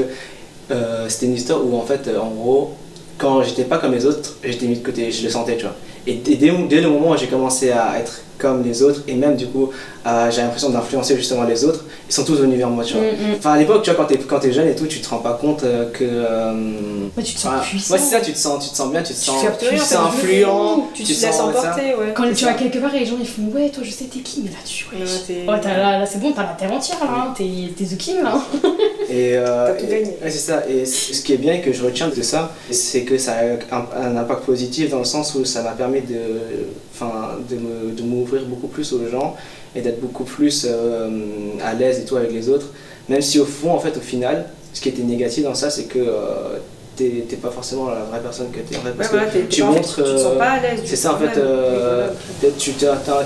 [0.70, 2.72] euh, c'était une histoire où en fait en gros
[3.16, 5.76] quand j'étais pas comme les autres j'étais mis de côté je le sentais tu vois
[6.06, 9.46] et dès, le moment où j'ai commencé à être comme les autres et même du
[9.48, 9.68] coup
[10.06, 13.02] euh, j'ai l'impression d'influencer justement les autres ils sont tous venus vers moi tu vois
[13.02, 13.34] Mm, mm.
[13.36, 15.18] Enfin, à l'époque, tu vois, quand t'es, quand t'es jeune et tout, tu te rends
[15.18, 16.04] pas compte euh, que.
[16.04, 16.52] euh,
[17.16, 17.94] Ouais, tu te sens enfin, puissant.
[17.94, 19.70] Ouais, c'est ça, tu te sens, tu te sens bien, tu te sens, tu te
[19.70, 22.12] rien, sens t'as influent, Tu te laisses sens ouais.
[22.14, 24.20] Quand tu vas quelque part et les gens ils font ouais toi je sais t'es
[24.20, 25.02] qui mais là tu ouais,
[25.52, 27.44] ouais t'as- là, là, c'est bon t'as la terre entière là hein, t'es
[27.76, 28.40] t'es The King là
[29.10, 30.62] Et, euh, et- ouais, c'est ça.
[30.68, 33.76] Et ce qui est bien et que je retiens de ça, c'est que ça a
[33.76, 36.20] un, un impact positif dans le sens où ça m'a permis de,
[36.94, 39.34] enfin, de, de m'ouvrir beaucoup plus aux gens
[39.74, 41.08] et d'être beaucoup plus euh,
[41.64, 42.68] à l'aise et tout avec les autres.
[43.08, 45.84] Même si au fond, en fait, au final, ce qui était négatif dans ça, c'est
[45.84, 46.58] que euh,
[47.28, 48.88] t'es pas forcément la vraie personne que t'es en fait.
[48.88, 49.94] Ouais, Parce voilà, que t'es- tu fait, montres.
[49.96, 50.82] Tu te sens euh, pas à l'aise.
[50.82, 52.08] du c'est ça en fait, euh,
[52.58, 52.72] tu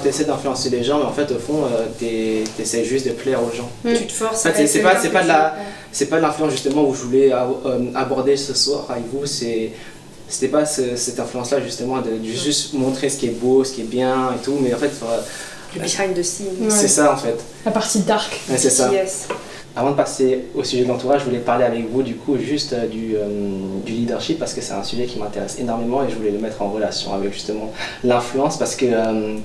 [0.09, 3.41] essaies d'influencer les gens, mais en fait au fond, euh, t'es- t'essaies juste de plaire
[3.43, 3.69] aux gens.
[3.83, 3.99] voilà.
[3.99, 4.47] Tu te forces.
[4.47, 5.55] En fait, c'est pas- c'est pas de tu- la-
[5.93, 9.71] C'est pas l'influence justement où je voulais ab- euh, aborder ce soir avec vous, c'est
[10.29, 13.63] c'était pas ce- cette influence là justement de, de juste montrer ce qui est beau,
[13.63, 14.91] ce qui est bien et tout, mais en fait
[15.77, 16.47] Le behind the scenes.
[16.63, 16.71] Ouais.
[16.71, 17.37] c'est ça en fait.
[17.65, 18.91] la partie dark Ouais, c'est ça.
[18.93, 19.29] Yes.
[19.77, 22.75] Avant de passer au sujet de l'entourage, je voulais parler avec vous du coup juste
[22.75, 23.27] euh, du, euh,
[23.85, 26.63] du leadership parce que c'est un sujet qui m'intéresse énormément et je voulais le mettre
[26.63, 27.73] en relation avec justement
[28.05, 29.37] l'influence parce que euh,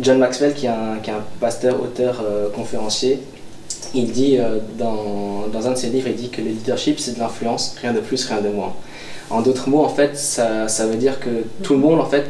[0.00, 0.98] John Maxwell qui est un,
[1.40, 2.22] pasteur, auteur,
[2.54, 3.18] conférencier,
[3.94, 4.38] il dit
[4.78, 7.94] dans, dans un de ses livres, il dit que le leadership c'est de l'influence, rien
[7.94, 8.74] de plus, rien de moins.
[9.30, 12.26] En d'autres mots, en fait, ça, ça veut dire que tout le monde en fait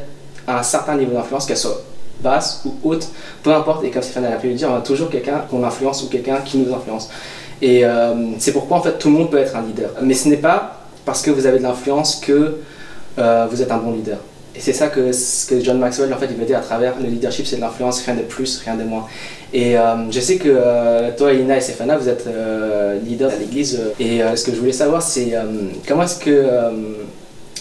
[0.47, 1.83] a un certain niveau d'influence, qu'elle soit
[2.21, 3.09] basse ou haute,
[3.43, 6.03] peu importe, et comme Stéphane a pu le dire, on a toujours quelqu'un qu'on influence
[6.03, 7.11] ou quelqu'un qui nous influence.
[7.63, 7.85] Et
[8.39, 9.91] c'est pourquoi en fait tout le monde peut être un leader.
[10.03, 12.59] Mais ce n'est pas parce que vous avez de l'influence que
[13.17, 14.19] vous êtes un bon leader.
[14.57, 15.11] Et c'est ça que,
[15.61, 18.15] John Maxwell en fait, il veut dire à travers le leadership, c'est de l'influence, rien
[18.15, 19.07] de plus, rien de moins.
[19.53, 23.37] Et euh, je sais que euh, toi, Ina et Stéphana, vous êtes euh, leaders à
[23.37, 23.81] l'église.
[24.01, 25.35] Et ce que je voulais savoir, c'est
[25.87, 26.47] comment est-ce que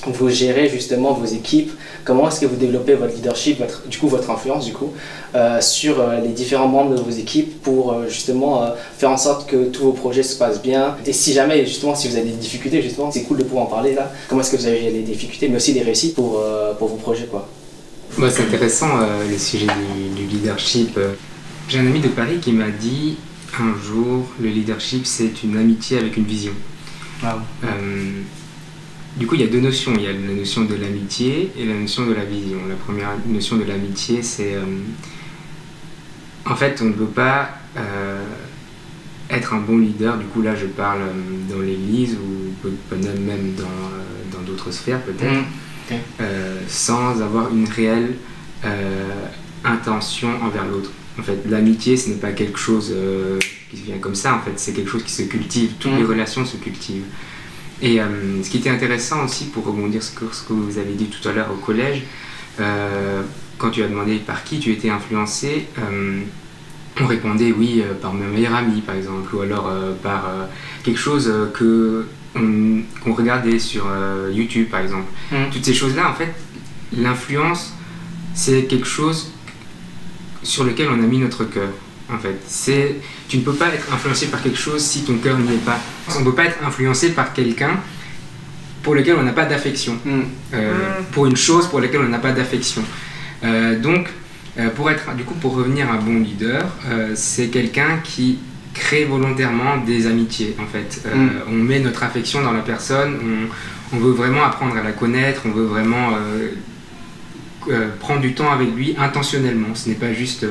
[0.05, 1.71] vous gérez justement vos équipes
[2.05, 4.93] Comment est-ce que vous développez votre leadership, votre, du coup votre influence du coup,
[5.34, 8.63] euh, sur euh, les différents membres de vos équipes pour euh, justement
[8.95, 10.95] faire en sorte que tous vos projets se passent bien?
[11.08, 13.69] Et si jamais justement si vous avez des difficultés justement, c'est cool de pouvoir en
[13.69, 14.12] parler là.
[14.29, 16.39] Comment est-ce que vous avez les difficultés, mais aussi les réussites pour,
[16.77, 17.49] pour vos projets quoi?
[18.19, 18.89] Moi c'est intéressant
[19.27, 20.99] le sujet du, leadership.
[21.67, 23.17] J'ai un ami de Paris qui m'a dit
[23.60, 26.53] un jour le leadership c'est une amitié avec une vision.
[27.23, 27.39] Wow.
[29.17, 29.93] Du coup, il y a deux notions.
[29.95, 32.58] Il y a la notion de l'amitié et la notion de la vision.
[32.67, 34.56] La première notion de l'amitié, c'est...
[34.56, 34.63] Euh,
[36.45, 38.21] en fait, on ne peut pas euh,
[39.30, 40.17] être un bon leader.
[40.17, 42.67] Du coup, là, je parle euh, dans l'Église ou
[43.01, 43.54] même
[44.32, 45.43] dans d'autres sphères, peut-être,
[45.91, 46.25] mmh.
[46.67, 48.15] sans avoir une réelle
[49.63, 50.91] intention envers l'autre.
[51.19, 52.93] En fait, l'amitié, ce n'est pas quelque chose
[53.69, 54.36] qui vient comme ça.
[54.36, 55.73] En fait, c'est quelque chose qui se cultive.
[55.80, 55.97] Toutes mmh.
[55.97, 57.06] les relations se cultivent.
[57.86, 61.06] Et euh, ce qui était intéressant aussi, pour rebondir sur ce que vous avez dit
[61.06, 62.02] tout à l'heure au collège,
[62.60, 63.21] euh,
[63.60, 66.21] quand tu as demandé par qui tu étais influencé, euh,
[67.00, 69.69] on répondait oui par ma meilleure amie par exemple, ou alors
[70.02, 70.32] par
[70.84, 73.86] quelque chose que qu'on regardait sur
[74.32, 75.12] YouTube par exemple.
[75.32, 75.52] Mm.
[75.52, 76.34] Toutes ces choses-là, en fait,
[76.98, 77.74] l'influence,
[78.34, 79.32] c'est quelque chose
[80.41, 81.69] sur lequel on a mis notre cœur
[82.12, 82.39] en fait.
[82.48, 82.95] C'est,
[83.28, 85.80] tu ne peux pas être influencé par quelque chose si ton cœur n'y est pas.
[86.15, 87.80] On ne peut pas être influencé par quelqu'un
[88.86, 90.22] pour lequel on n'a pas d'affection, mm.
[90.54, 91.04] Euh, mm.
[91.12, 92.84] pour une chose pour laquelle on n'a pas d'affection.
[93.44, 94.08] Euh, donc,
[94.60, 96.63] euh, pour être, du coup, pour revenir à un bon leader,
[97.15, 98.38] c'est quelqu'un qui
[98.76, 100.56] crée volontairement des amitiés.
[100.60, 101.30] En fait, mm.
[101.50, 103.18] on met notre affection dans la personne,
[103.91, 106.12] on, on, veut vraiment apprendre à la connaître, on veut vraiment
[108.00, 109.74] prendre du temps avec lui intentionnellement.
[109.74, 110.46] Ce n'est pas juste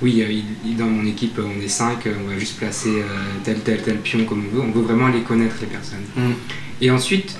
[0.00, 3.04] oui, euh, dans mon équipe, on est 5, euh, on va juste placer euh,
[3.42, 4.62] tel, tel, tel pion comme on veut.
[4.62, 6.04] On veut vraiment les connaître, les personnes.
[6.16, 6.32] Mm.
[6.80, 7.36] Et ensuite,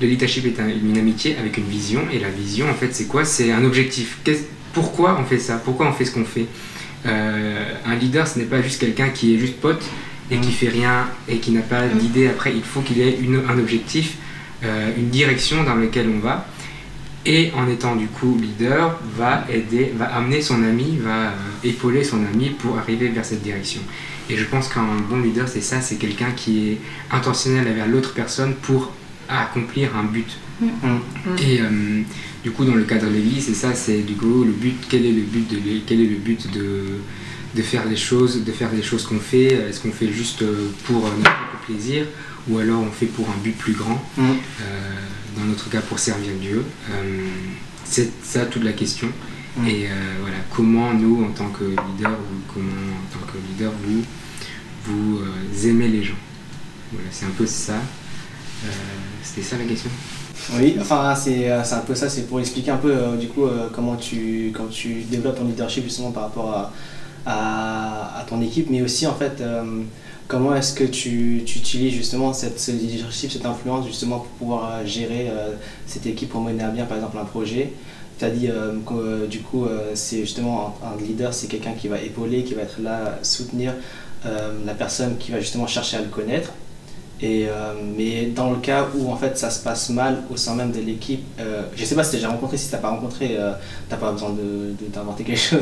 [0.00, 2.02] le leadership est une amitié avec une vision.
[2.12, 3.24] Et la vision, en fait, c'est quoi?
[3.24, 4.18] C'est un objectif.
[4.72, 5.60] Pourquoi on fait ça?
[5.64, 6.46] Pourquoi on fait ce qu'on fait?
[7.04, 9.82] Un leader, ce n'est pas juste quelqu'un qui est juste pote
[10.30, 10.52] et qui mm.
[10.52, 11.98] fait rien et qui n'a pas mm.
[11.98, 12.52] d'idée après.
[12.52, 14.16] Il faut qu'il ait une, un objectif,
[14.62, 16.48] une direction dans laquelle on va
[17.24, 21.30] et en étant du coup leader, va aider, va amener son ami, va euh,
[21.62, 23.80] épauler son ami pour arriver vers cette direction.
[24.28, 26.78] Et je pense qu'un bon leader, c'est ça, c'est quelqu'un qui est
[27.10, 28.92] intentionnel envers l'autre personne pour
[29.28, 30.36] accomplir un but.
[30.60, 30.66] Mm.
[30.66, 30.98] Mm.
[31.38, 32.02] Et euh,
[32.42, 34.74] du coup, dans le cadre de l'Église, c'est ça, c'est du coup le but.
[34.88, 36.98] Quel est le but de quel est le but de,
[37.54, 39.52] de faire les choses, de faire les choses qu'on fait?
[39.68, 40.44] Est-ce qu'on fait juste
[40.86, 42.06] pour notre plaisir
[42.48, 44.22] ou alors on fait pour un but plus grand mm.
[44.22, 44.34] euh,
[45.38, 46.64] dans notre cas pour servir Dieu.
[46.90, 47.28] Euh,
[47.84, 49.08] c'est ça toute la question.
[49.56, 49.66] Mm.
[49.66, 52.18] Et euh, voilà, comment nous, en tant que leader,
[52.52, 54.02] comment en tant que leader, vous,
[54.86, 56.18] vous aimez les gens?
[56.92, 57.74] Voilà, c'est un peu ça.
[59.22, 59.90] C'était ça la question
[60.54, 64.52] oui, enfin c'est un peu ça, c'est pour expliquer un peu du coup comment tu,
[64.52, 66.72] quand tu développes ton leadership justement par rapport
[67.24, 69.40] à, à, ton équipe, mais aussi en fait
[70.32, 74.86] Comment est-ce que tu, utilises justement cette, ce leadership, cette influence justement pour pouvoir euh,
[74.86, 75.50] gérer euh,
[75.86, 77.74] cette équipe pour mener à bien par exemple un projet?
[78.18, 81.86] Tu as dit euh, que du coup c'est justement un, un leader, c'est quelqu'un qui
[81.88, 83.74] va épauler, qui va être là, soutenir
[84.24, 86.52] la personne qui va justement chercher à le connaître.
[87.22, 90.72] Euh, mais dans le cas où en fait ça se passe mal au sein même
[90.72, 92.90] de l'équipe, euh, je sais pas si tu as déjà rencontré, si tu n'as pas
[92.90, 93.52] rencontré, euh,
[93.88, 94.34] tu n'as pas besoin
[94.92, 95.60] d'inventer de, quelque chose.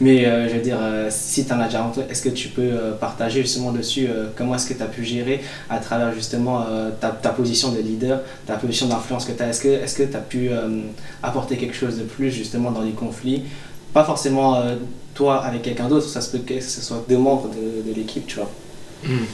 [0.00, 0.78] Mais je veux dire,
[1.10, 4.68] si tu en as déjà rencontré, est-ce que tu peux partager justement dessus comment est-ce
[4.68, 6.64] que tu as pu gérer à travers justement
[7.00, 10.20] ta, ta, position de leader, ta position d'influence que tu as Est-ce que tu as
[10.20, 10.50] pu
[11.22, 13.44] apporter quelque chose de plus justement dans les conflits?
[13.92, 14.62] Pas forcément
[15.14, 18.26] toi avec quelqu'un d'autre, ça se peut que ce soit deux membres de, de l'équipe,
[18.26, 18.50] tu vois.
[19.04, 19.24] Hmm.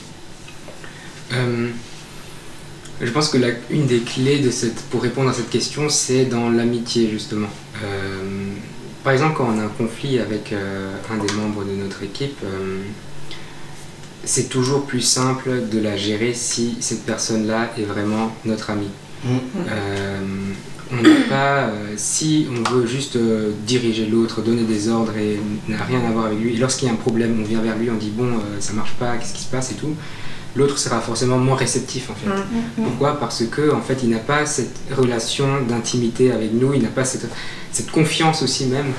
[1.33, 1.69] Euh,
[3.01, 6.25] je pense que la, une des clés de cette, pour répondre à cette question, c'est
[6.25, 7.49] dans l'amitié, justement.
[7.83, 8.53] Euh,
[9.05, 12.39] par exemple, quand on a un conflit avec euh, un des membres de notre équipe,
[14.25, 18.89] c'est toujours plus simple de la gérer si cette personne-là est vraiment notre ami.
[19.25, 19.29] Mmh.
[20.93, 23.19] on n'a pas, si on veut juste
[23.67, 26.91] diriger l'autre, donner des ordres et n'a rien à voir avec lui, et lorsqu'il y
[26.91, 28.29] a un problème, on vient vers lui, on dit bon,
[28.61, 29.95] ça marche pas, qu'est-ce qui se passe et tout
[30.59, 32.29] l'autre sera forcément moins réceptif en fait.
[32.29, 32.85] Mm, mm, mm.
[32.85, 33.19] Pourquoi?
[33.19, 37.05] Parce que en fait il n'a pas cette relation d'intimité avec nous, il n'a pas
[37.05, 37.29] cette,
[37.73, 38.93] cette, confiance aussi même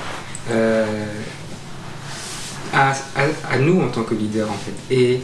[2.72, 2.92] à,
[3.50, 4.94] à, nous en tant que leader en fait.
[4.94, 5.20] Et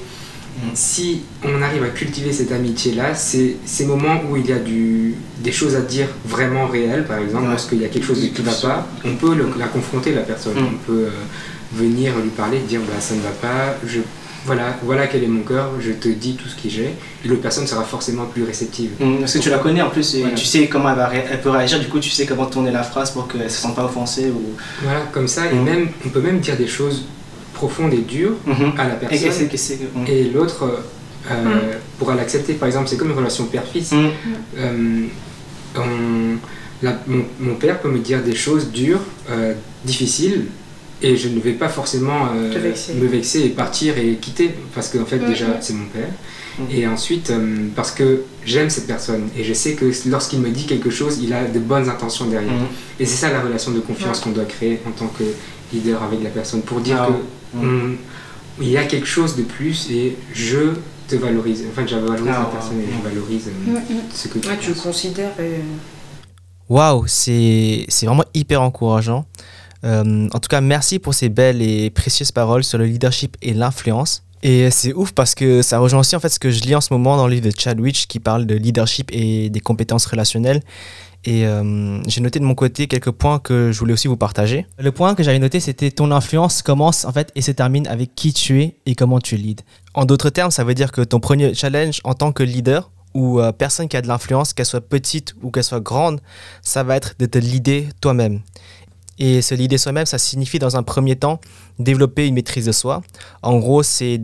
[0.74, 5.14] si on arrive à cultiver cette amitié-là, c'est ces moments où il y a du,
[5.38, 8.46] des choses à dire vraiment réelles, par exemple, lorsqu'il y a quelque chose qui ne
[8.46, 10.54] va pas, on peut la confronter, la personne.
[10.54, 10.66] Mm.
[10.66, 11.10] On peut euh,
[11.74, 14.00] venir lui parler, dire bah, ça ne va pas, je,
[14.46, 17.42] voilà, voilà quel est mon cœur, je te dis tout ce que j'ai, et l'autre
[17.42, 18.90] personne sera forcément plus réceptive.
[18.98, 21.40] Mm, parce que tu la connais en plus, et tu sais comment elle, va elle,
[21.40, 23.74] peut réagir, du coup tu sais comment tourner la phrase pour qu'elle ne se sente
[23.74, 24.30] pas offensée.
[24.30, 24.54] Ou...
[24.82, 25.64] Voilà, comme ça, et mm.
[25.64, 27.04] même, on peut même dire des choses
[27.56, 28.72] profonde et dur mhm.
[28.78, 29.48] à la personne.
[30.06, 30.84] Et, l'autre
[31.30, 32.52] euh, pourra l'accepter.
[32.52, 33.92] Par exemple, c'est comme une relation père-fils.
[34.56, 35.06] Euh,
[37.40, 39.54] mon, père peut me dire des choses dures, euh,
[39.84, 40.46] difficiles,
[41.02, 45.18] et je ne vais pas forcément me vexer et partir et quitter, parce qu'en fait,
[45.18, 46.08] déjà, c'est mon père.
[46.70, 47.30] Et ensuite,
[47.74, 49.28] parce que j'aime cette personne.
[49.36, 52.52] Et je sais que lorsqu'il me dit quelque chose, il a de bonnes intentions derrière.
[52.98, 55.24] Et c'est ça la relation de confiance qu'on doit créer en tant que
[55.72, 57.62] leader avec la personne pour dire ah que
[58.60, 60.74] il y a quelque chose de plus et je
[61.08, 61.64] te valorise.
[61.70, 63.78] En fait, je valorise la personne et je valorise euh,
[64.12, 65.32] ce que tu, ouais, tu considères.
[66.68, 69.26] Waouh, c'est vraiment hyper encourageant.
[69.84, 73.54] Euh, en tout cas, merci pour ces belles et précieuses paroles sur le leadership et
[73.54, 74.22] l'influence.
[74.42, 76.80] Et c'est ouf parce que ça rejoint aussi en fait ce que je lis en
[76.80, 80.62] ce moment dans le livre de Chadwick qui parle de leadership et des compétences relationnelles.
[81.24, 84.66] Et euh, j'ai noté de mon côté quelques points que je voulais aussi vous partager.
[84.78, 88.14] Le point que j'avais noté, c'était ton influence commence en fait et se termine avec
[88.14, 89.64] qui tu es et comment tu leads.
[89.94, 93.40] En d'autres termes, ça veut dire que ton premier challenge en tant que leader ou
[93.40, 96.20] euh, personne qui a de l'influence, qu'elle soit petite ou qu'elle soit grande,
[96.62, 98.42] ça va être de te leader toi-même.
[99.18, 101.40] Et se leader soi-même, ça signifie dans un premier temps
[101.78, 103.02] développer une maîtrise de soi.
[103.42, 104.20] En gros, c'est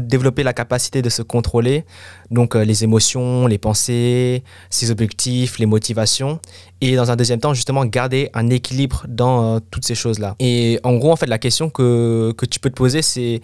[0.00, 1.84] développer la capacité de se contrôler,
[2.30, 6.40] donc euh, les émotions, les pensées, ses objectifs, les motivations.
[6.80, 10.36] Et dans un deuxième temps, justement, garder un équilibre dans euh, toutes ces choses-là.
[10.40, 13.40] Et en gros, en fait, la question que, que tu peux te poser, c'est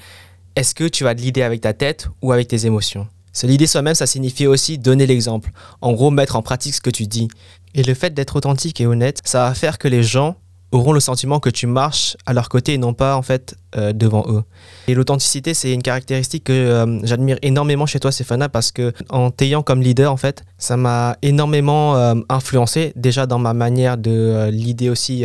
[0.56, 3.06] est-ce que tu vas te leader avec ta tête ou avec tes émotions?
[3.32, 5.50] Se leader soi-même, ça signifie aussi donner l'exemple.
[5.80, 7.28] En gros, mettre en pratique ce que tu dis.
[7.74, 10.36] Et le fait d'être authentique et honnête, ça va faire que les gens
[10.72, 13.92] auront le sentiment que tu marches à leur côté et non pas en fait euh,
[13.92, 14.42] devant eux.
[14.88, 19.30] Et l'authenticité, c'est une caractéristique que euh, j'admire énormément chez toi, Stéphana, parce que en
[19.30, 24.48] t'ayant comme leader, en fait, ça m'a énormément euh, influencé déjà dans ma manière de
[24.50, 25.24] leader aussi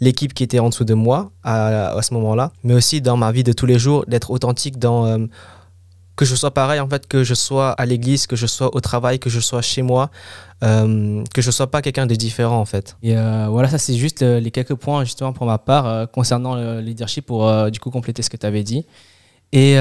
[0.00, 3.44] l'équipe qui était en dessous de moi à ce moment-là, mais aussi dans ma vie
[3.44, 5.26] de tous les jours, d'être authentique dans
[6.18, 8.80] que je sois pareil, en fait, que je sois à l'église, que je sois au
[8.80, 10.10] travail, que je sois chez moi,
[10.64, 12.96] euh, que je sois pas quelqu'un de différent, en fait.
[13.04, 16.56] Et euh, voilà, ça, c'est juste euh, les quelques points, justement, pour ma part, concernant
[16.56, 18.84] le leadership, pour du coup compléter ce que tu avais dit.
[19.52, 19.76] Et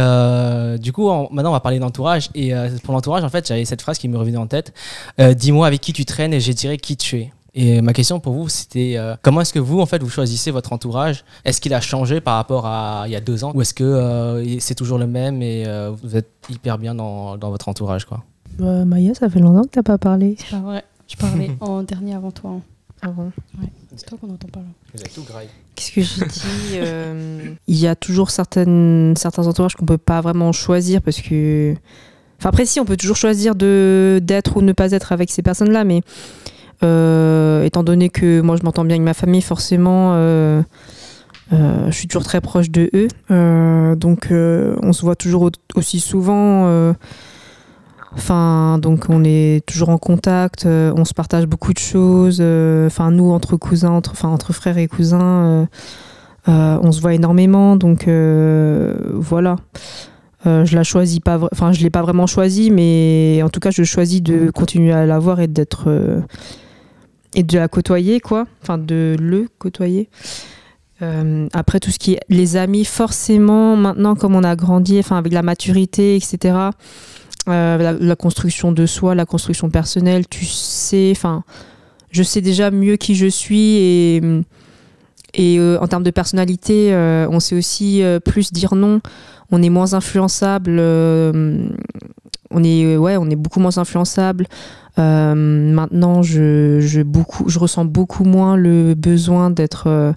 [0.79, 2.29] du coup, maintenant, on va parler d'entourage.
[2.35, 4.73] Et pour l'entourage, en fait, j'avais cette phrase qui me revenait en tête
[5.17, 7.33] Dis-moi avec qui tu traînes et je dirai qui tu es.
[7.59, 10.51] Et ma question pour vous, c'était euh, comment est-ce que vous, en fait, vous choisissez
[10.51, 11.25] votre entourage?
[11.43, 13.51] Est-ce qu'il a changé par rapport à il y a deux ans?
[13.55, 17.35] Ou est-ce que euh, c'est toujours le même et euh, vous êtes hyper bien dans,
[17.35, 18.23] dans votre entourage quoi?
[18.59, 20.35] Bah, Maya, ça fait longtemps que tu n'as pas parlé.
[20.37, 20.83] C'est pas vrai.
[21.07, 22.61] Je parlais en dernier avant toi.
[23.01, 23.31] Avant.
[23.59, 23.69] Ouais.
[23.95, 24.69] C'est toi qu'on entend parler.
[24.93, 25.49] Vous êtes tout graille.
[25.73, 30.51] Qu'est-ce que j'ai dit Il y a toujours certaines, certains entourages qu'on peut pas vraiment
[30.51, 31.73] choisir parce que.
[32.39, 35.83] Enfin, après, si, on peut toujours choisir d'être ou ne pas être avec ces personnes-là,
[35.83, 36.03] mais
[36.81, 40.61] étant donné que moi je m'entends bien avec ma famille, forcément, euh,
[41.53, 43.95] euh, je suis toujours très proche de eux.
[43.95, 46.93] donc on se voit toujours aussi souvent.
[48.15, 52.41] Enfin, donc on est toujours en contact, on se partage beaucoup de choses.
[52.41, 55.67] Enfin, nous entre cousins, entre, entre frères et cousins,
[56.47, 57.75] on se voit énormément.
[57.75, 59.57] Donc voilà.
[60.45, 64.21] je la pas, enfin je l'ai pas vraiment choisi, mais en tout cas je choisis
[64.21, 65.89] de continuer à la voir et d'être
[67.35, 68.47] et de la côtoyer, quoi.
[68.61, 70.09] Enfin, de le côtoyer.
[71.01, 75.17] Euh, après, tout ce qui est les amis, forcément, maintenant, comme on a grandi, enfin,
[75.17, 76.55] avec la maturité, etc.,
[77.49, 81.43] euh, la, construction de soi, la construction personnelle, tu sais, enfin,
[82.11, 84.21] je sais déjà mieux qui je suis et,
[85.33, 86.93] et euh, en termes de personnalité,
[87.29, 88.99] on sait aussi plus dire non,
[89.51, 90.81] on est moins influençable,
[92.51, 94.47] on est, ouais, on est beaucoup moins influençable.
[94.99, 100.13] Euh, maintenant, je, je, beaucoup, je ressens beaucoup moins le besoin d'être euh,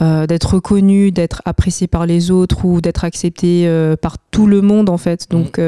[0.00, 3.68] euh, d'être reconnu, d'être apprécié par les autres ou d'être accepté
[4.00, 5.26] par tout le monde en fait.
[5.26, 5.36] Mm.
[5.36, 5.60] Donc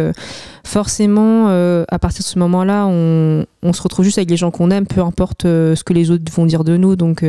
[0.64, 4.70] forcément, à partir de ce moment-là, on, on, se retrouve juste avec les gens qu'on
[4.70, 6.95] aime, peu importe ce que les autres vont dire de nous.
[6.95, 7.24] Donc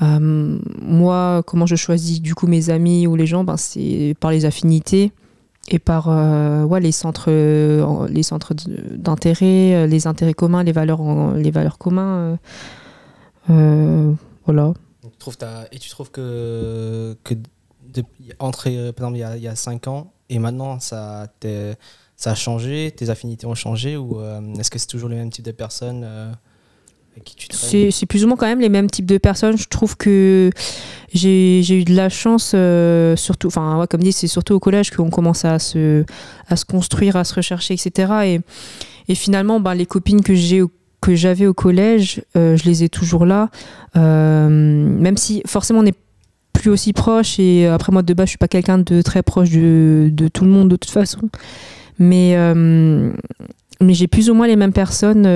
[0.00, 4.46] moi, comment je choisis du coup mes amis ou les gens, ben, c'est par les
[4.46, 5.12] affinités
[5.68, 10.72] et par euh, ouais, les centres, euh, les centres d'intérêt, euh, les intérêts communs, les
[10.72, 11.00] valeurs,
[11.36, 12.38] les valeurs communs.
[13.48, 14.74] voilà.
[15.18, 18.04] trouves t'as- et tu trouves que, que de-
[18.38, 21.28] entre, par exemple, il y a, il y a 5 ans et maintenant, ça,
[22.16, 24.18] ça a changé, tes affinités ont changé ou
[24.58, 26.06] est-ce que c'est toujours le même type de personnes
[27.22, 27.46] tu
[27.92, 29.56] c'est plus ou moins quand même les mêmes types de personnes.
[29.56, 30.50] Je trouve que
[31.14, 34.90] j'ai eu de la chance, euh, surtout, enfin, ouais, comme dit, c'est surtout au collège
[34.90, 36.04] qu'on commence à se,
[36.68, 38.40] construire, à se rechercher, etc.
[39.08, 40.34] Et, finalement, ben, les copines que
[41.14, 43.48] j'avais au collège, euh, je les ai toujours là.
[43.96, 45.94] Euh, même si forcément on n'est
[46.52, 47.38] plus aussi proche.
[47.38, 50.50] Et après, moi, de base, je suis pas quelqu'un de très proche de, tout le
[50.50, 51.30] monde de toute façon.
[52.00, 52.36] Mais
[53.80, 55.26] j'ai plus ou moins les mêmes personnes.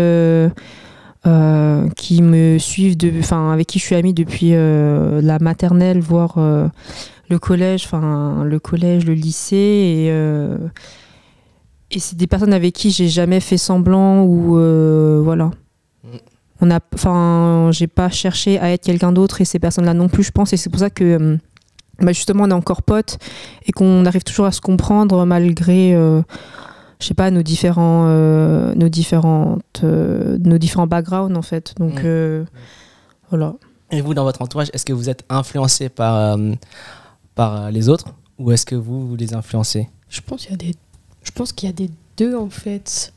[1.27, 6.01] Euh, qui me suivent, de, enfin avec qui je suis amie depuis euh, la maternelle,
[6.01, 6.69] voire euh,
[7.29, 10.09] le collège, enfin le collège, le lycée, et,
[11.91, 14.55] et c'est des personnes avec qui j'ai jamais fait semblant ou
[15.23, 15.51] voilà.
[16.05, 16.09] Mm.
[16.61, 20.25] On a, enfin, j'ai pas cherché à être quelqu'un d'autre et ces personnes-là non plus,
[20.25, 21.39] je pense, et c'est pour ça que
[22.01, 23.19] bah, justement on est encore potes
[23.67, 26.23] et qu'on arrive toujours à se comprendre malgré euh,
[27.01, 31.95] je sais pas nos différents euh, nos différentes euh, nos différents backgrounds en fait donc
[32.03, 32.07] Mm.
[32.07, 32.45] euh,
[33.31, 33.55] voilà
[33.91, 36.53] Et vous, dans votre entourage, est-ce que vous êtes influencé par, euh,
[37.35, 38.07] par les autres
[38.39, 39.89] ou est-ce que vous, vous les influencez?
[40.09, 40.75] Je pense qu'il y a des,
[41.23, 43.13] je pense qu'il y a des deux en fait.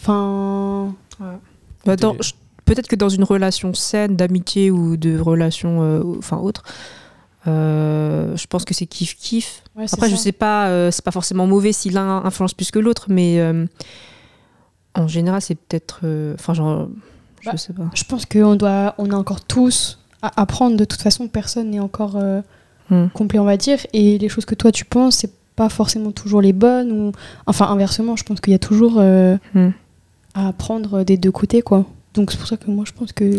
[0.00, 0.94] Enfin,
[1.86, 2.32] Bah, dans- je-
[2.64, 6.62] peut-être que dans une relation saine d'amitié ou de relation euh, enfin autre
[7.46, 11.10] euh, je pense que c'est kiff kiff ouais, après je sais pas euh, c'est pas
[11.10, 13.66] forcément mauvais si l'un influence plus que l'autre mais euh,
[14.94, 16.88] en général c'est peut-être euh, enfin genre
[17.40, 20.76] je Bah, sais pas Je pense qu'on doit, on a encore tous à apprendre.
[20.76, 22.16] De toute façon, personne n'est encore
[22.90, 23.06] Hmm.
[23.14, 23.78] complet, on va dire.
[23.92, 26.92] Et les choses que toi tu penses, c'est pas forcément toujours les bonnes.
[26.92, 27.12] Ou
[27.46, 29.00] enfin inversement, je pense qu'il y a toujours
[29.54, 29.70] Hmm.
[30.34, 31.84] à apprendre des deux côtés, quoi.
[32.14, 33.38] Donc c'est pour ça que moi je pense que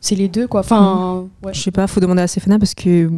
[0.00, 0.60] c'est les deux, quoi.
[0.60, 1.52] Enfin, ouais.
[1.54, 3.10] Je sais pas, faut demander à Stéphana parce que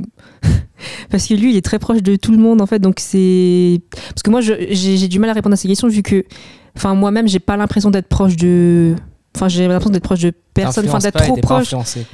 [1.11, 2.79] parce que lui, il est très proche de tout le monde en fait.
[2.79, 3.81] Donc c'est
[4.11, 6.25] parce que moi, je- j'ai j'ai du mal à répondre à ces questions vu que,
[6.77, 8.95] enfin, moi-même, j'ai pas l'impression d'être proche de,
[9.37, 11.71] enfin, j'ai l'impression d'être proche de personne, enfin, d'être trop proche.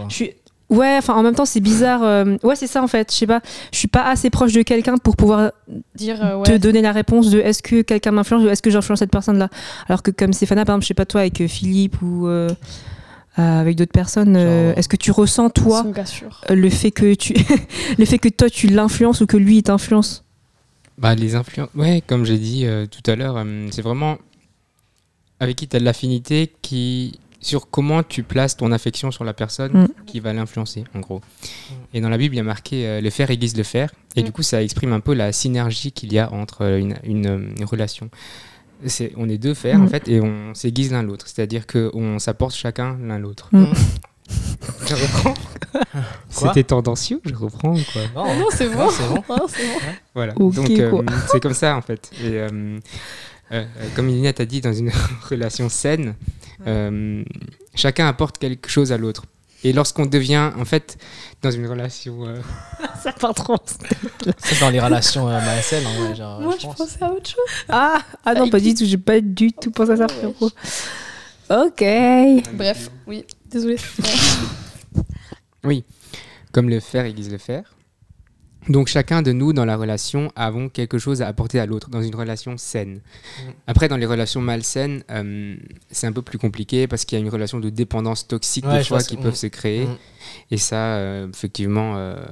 [0.08, 0.30] Je suis
[0.70, 2.02] Ouais, enfin en même temps c'est bizarre.
[2.04, 3.10] euh, Ouais, c'est ça en fait.
[3.12, 3.40] Je sais pas.
[3.72, 5.50] Je suis pas assez proche de quelqu'un pour pouvoir
[5.96, 9.00] Dire, euh, te donner la réponse de est-ce que quelqu'un m'influence ou est-ce que j'influence
[9.00, 9.48] cette personne-là.
[9.88, 12.48] Alors que comme Stéphana, par exemple, je sais pas toi avec euh, Philippe ou euh,
[13.38, 15.84] euh, avec d'autres personnes, euh, est-ce que tu ressens toi
[16.48, 17.34] le fait que tu
[17.98, 20.24] le fait que toi tu l'influences ou que lui il t'influence?
[20.98, 24.18] Bah, les influences, ouais, comme j'ai dit euh, tout à l'heure, euh, c'est vraiment
[25.40, 29.32] avec qui tu as de l'affinité qui sur comment tu places ton affection sur la
[29.32, 29.86] personne Mm.
[30.06, 31.20] qui va l'influencer, en gros.
[31.94, 34.22] Et dans la Bible, il y a marqué euh, le fer aiguise le fer, et
[34.22, 34.24] Mm.
[34.26, 37.26] du coup, ça exprime un peu la synergie qu'il y a entre euh, une, une,
[37.26, 38.10] euh, une relation.
[39.16, 39.84] On est deux fers, Mm.
[39.84, 43.48] en fait, et on s'aiguise l'un l'autre, c'est-à-dire qu'on s'apporte chacun l'un l'autre.
[43.52, 43.66] Mm.
[44.86, 45.34] Je reprends
[46.28, 48.86] C'était tendancieux, je reprends ou quoi Non, Non, c'est bon.
[48.86, 48.90] bon.
[49.48, 49.78] C'est bon.
[50.14, 50.32] Voilà.
[50.34, 52.10] Donc euh, c'est comme ça en fait.
[52.22, 52.78] Et euh, euh,
[53.52, 53.64] euh,
[53.96, 54.90] comme Linette a dit, dans une
[55.30, 56.14] relation saine,
[56.66, 57.22] euh,
[57.74, 59.24] chacun apporte quelque chose à l'autre.
[59.62, 60.96] Et lorsqu'on devient en fait
[61.42, 62.36] dans une relation, euh,
[63.02, 63.56] ça part trop
[64.38, 66.76] C'est dans les relations euh, MASL, en vrai, genre, Moi, je je pense.
[66.76, 67.44] pensais à autre chose.
[67.68, 70.50] ah ah non pas du tout j'ai pas du tout pensé à ça frérot
[71.50, 71.84] ok
[72.54, 73.76] Bref, oui, désolé.
[76.52, 77.62] comme le fer aiguise le fer.
[78.70, 82.02] Donc chacun de nous dans la relation avons quelque chose à apporter à l'autre dans
[82.02, 83.00] une relation saine.
[83.66, 85.56] Après dans les relations malsaines, euh,
[85.90, 88.78] c'est un peu plus compliqué parce qu'il y a une relation de dépendance toxique Ouais,
[88.78, 89.34] des fois qui peuvent mm.
[89.34, 89.86] se créer.
[89.86, 89.96] Mm.
[90.52, 92.24] Et ça, euh, effectivement, euh,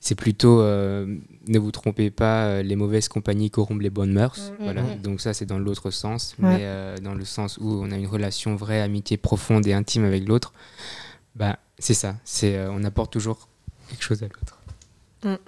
[0.00, 1.06] c'est plutôt euh,
[1.46, 4.52] ne vous trompez pas, les mauvaises compagnies corrompent les bonnes mœurs.
[4.58, 4.82] Mm, Voilà.
[4.82, 5.00] mm.
[5.00, 6.48] Donc ça, c'est dans l'autre sens, Ouais.
[6.48, 10.04] mais euh, dans le sens où on a une relation vraie, amitié profonde et intime
[10.04, 10.52] avec l'autre,
[11.36, 12.16] bah c'est ça.
[12.24, 13.48] C'est euh, on apporte toujours
[13.88, 14.58] quelque chose à l'autre.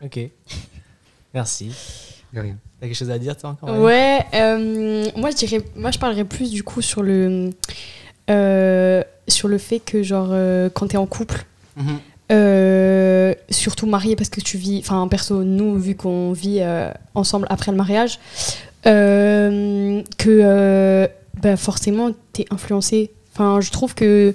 [0.03, 0.19] Ok.
[1.35, 1.73] Merci.
[2.33, 2.57] De rien.
[2.81, 6.25] T'as quelque chose à dire, toi, encore Ouais, euh, moi je dirais, moi je parlerais
[6.25, 7.51] plus du coup sur le,
[8.31, 11.45] euh, sur le fait que genre euh, quand t'es en couple,
[11.77, 11.99] Mhm.
[12.33, 17.47] euh, surtout marié parce que tu vis, enfin perso nous vu qu'on vit euh, ensemble
[17.51, 18.19] après le mariage,
[18.87, 21.07] euh, que euh,
[21.43, 23.11] bah, forcément t'es influencé.
[23.33, 24.35] Enfin je trouve que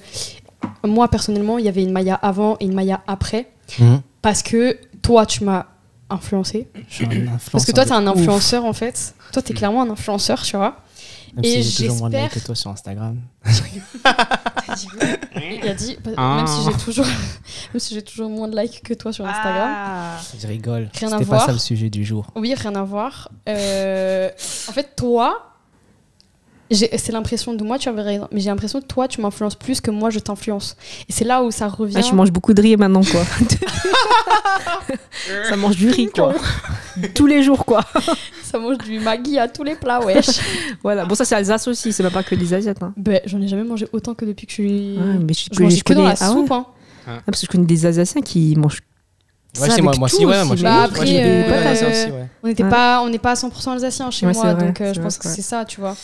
[0.83, 3.47] moi personnellement il y avait une Maya avant et une Maya après
[3.79, 4.01] Mhm.
[4.21, 5.65] parce que toi tu m'as
[6.09, 6.67] influencé.
[6.89, 8.69] Je suis un Parce que toi, t'es un influenceur ouf.
[8.69, 9.15] en fait.
[9.31, 10.77] Toi, t'es clairement un influenceur, tu vois.
[11.35, 13.17] Même Et si j'ai toujours moins de likes que toi sur Instagram.
[15.63, 16.35] Il a dit, Ah.
[16.37, 17.05] même si j'ai toujours,
[17.73, 20.17] même si j'ai toujours moins de likes que toi sur Instagram.
[20.39, 20.89] Je rigole.
[20.99, 21.45] Rien à C'était pas voir.
[21.45, 22.27] ça le sujet du jour.
[22.35, 23.29] Oui, rien à voir.
[23.47, 24.29] Euh,
[24.67, 25.50] en fait, toi,
[26.75, 29.81] c'est l'impression de moi, tu avais raison, mais j'ai l'impression que toi, tu m'influences plus
[29.81, 30.75] que moi, je t'influence.
[31.09, 31.97] Et c'est là où ça revient.
[31.99, 33.23] Ah, tu manges beaucoup de riz maintenant, quoi.
[35.49, 36.33] ça mange du riz, quoi.
[37.15, 37.81] Tous les jours, quoi.
[38.43, 40.25] Ça mange du Maggi à tous les plats, wesh.
[40.83, 41.05] Voilà.
[41.05, 42.83] Bon, ça, c'est Alsace aussi, c'est pas que les Asiates.
[42.83, 42.91] Hein.
[42.97, 44.97] ben, j'en ai jamais mangé autant que depuis que je suis.
[44.97, 46.45] Ouais, mais je, je mangeais que dans la ah ouais.
[46.51, 46.65] hein.
[47.07, 48.81] Ah, parce que je connais des Asiatiens qui mangent.
[49.57, 52.11] Ouais, ça si, moi, moi aussi, ouais, moi, je Bah, après, des euh, euh, aussi,
[52.11, 52.27] ouais.
[52.43, 52.69] On n'était Ouais.
[52.69, 55.01] pas, on n'est pas à 100% alsacien chez Ouais, moi, c'est donc euh, c'est je
[55.01, 55.95] pense c'est que c'est ça, tu vois.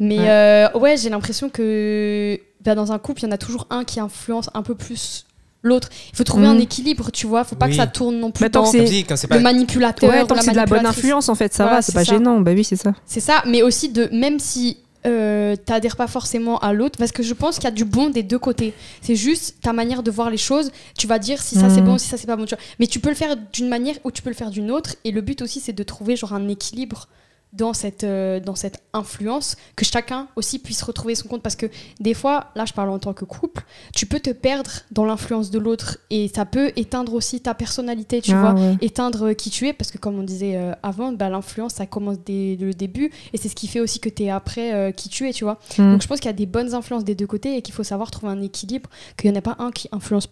[0.00, 0.28] Mais Ouais.
[0.28, 3.84] euh, ouais, j'ai l'impression que bah, dans un couple, il y en a toujours un
[3.84, 5.26] qui influence un peu plus
[5.62, 5.90] l'autre.
[6.12, 7.44] Il faut trouver un équilibre, tu vois.
[7.44, 7.72] Faut pas Oui.
[7.72, 9.38] que ça tourne non plus dans le pas.
[9.40, 11.82] manipulateur Ouais, ou tant que c'est de la bonne influence, en fait, ça Voilà, va,
[11.82, 12.14] c'est pas ça.
[12.14, 12.40] gênant.
[12.40, 12.94] Bah oui, c'est ça.
[13.04, 17.22] C'est ça, mais aussi de même si euh, t'adhères pas forcément à l'autre, parce que
[17.22, 18.74] je pense qu'il y a du bon des deux côtés.
[19.00, 20.70] C'est juste ta manière de voir les choses.
[20.96, 21.86] Tu vas dire si ça c'est Mhm.
[21.86, 22.44] bon, si ça c'est pas bon.
[22.46, 22.62] Tu vois.
[22.78, 24.96] Mais tu peux le faire d'une manière ou tu peux le faire d'une autre.
[25.04, 27.08] Et le but aussi, c'est de trouver genre un équilibre
[27.52, 31.42] dans cette, euh, dans cette influence, que chacun aussi puisse retrouver son compte.
[31.42, 31.66] Parce que
[31.98, 35.50] des fois, là je parle en tant que couple, tu peux te perdre dans l'influence
[35.50, 38.76] de l'autre et ça peut éteindre aussi ta personnalité, tu Ah, vois ouais.
[38.80, 42.18] éteindre qui tu es parce que comme on disait euh, avant bah, l'influence ça commence
[42.24, 45.08] dès le début et c'est ce qui fait aussi que tu es après euh, qui
[45.08, 45.92] tu es tu vois Mm.
[45.92, 47.82] donc je pense qu'il y a des bonnes influences des deux côtés et qu'il faut
[47.84, 50.28] savoir trouver un équilibre qu'il n'y en a pas un qui influence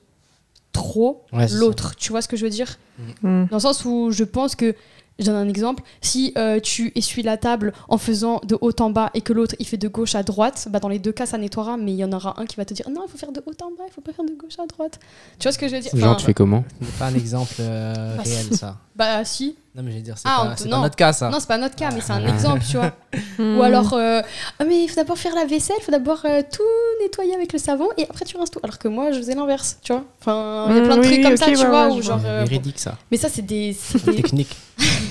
[0.72, 2.78] trop Ouais, l'autre tu vois ce que je veux dire?
[3.22, 3.46] Mm.
[3.50, 4.74] dans le sens où je pense que
[5.18, 8.90] je donne un exemple si euh, tu essuies la table en faisant de haut en
[8.90, 11.26] bas et que l'autre il fait de gauche à droite bah dans les deux cas
[11.26, 13.18] ça nettoiera mais il y en aura un qui va te dire non il faut
[13.18, 14.98] faire de haut en bas il faut pas faire de gauche à droite
[15.38, 15.90] tu vois ce que je veux dire?
[15.94, 16.64] Genre, Enfin, tu fais comment?
[16.80, 18.76] Ce n'est pas un exemple euh, Bah, réel, ça.
[18.94, 20.76] bah si Non, mais je veux dire, c'est Ah, pas, c'est non.
[20.76, 21.28] pas notre cas, ça.
[21.30, 22.28] non c'est pas notre cas mais c'est un Ah.
[22.34, 22.92] exemple tu vois.
[23.38, 24.20] Ou alors, euh,
[24.58, 26.62] ah, mais il faut d'abord faire la vaisselle, il faut d'abord euh, tout
[27.02, 28.60] nettoyer avec le savon et après tu rinces tout.
[28.62, 30.04] Alors que moi, je faisais l'inverse, tu vois.
[30.20, 31.88] Enfin, il y a Mm, plein de oui, trucs comme ça, tu ouais, vois.
[31.88, 32.96] ouais, je genre, C'est euh, véridique, ça.
[33.10, 34.56] Mais ça, c'est des, c'est des, Technique.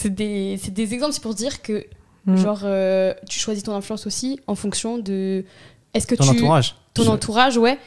[0.00, 1.84] c'est des, c'est des exemples, c'est pour dire que,
[2.26, 2.36] Mm.
[2.36, 5.42] genre, euh, tu choisis ton influence aussi en fonction de.
[5.94, 6.30] Est-ce que Ton tu.
[6.30, 6.76] entourage.
[6.92, 7.78] Ton entourage, ouais.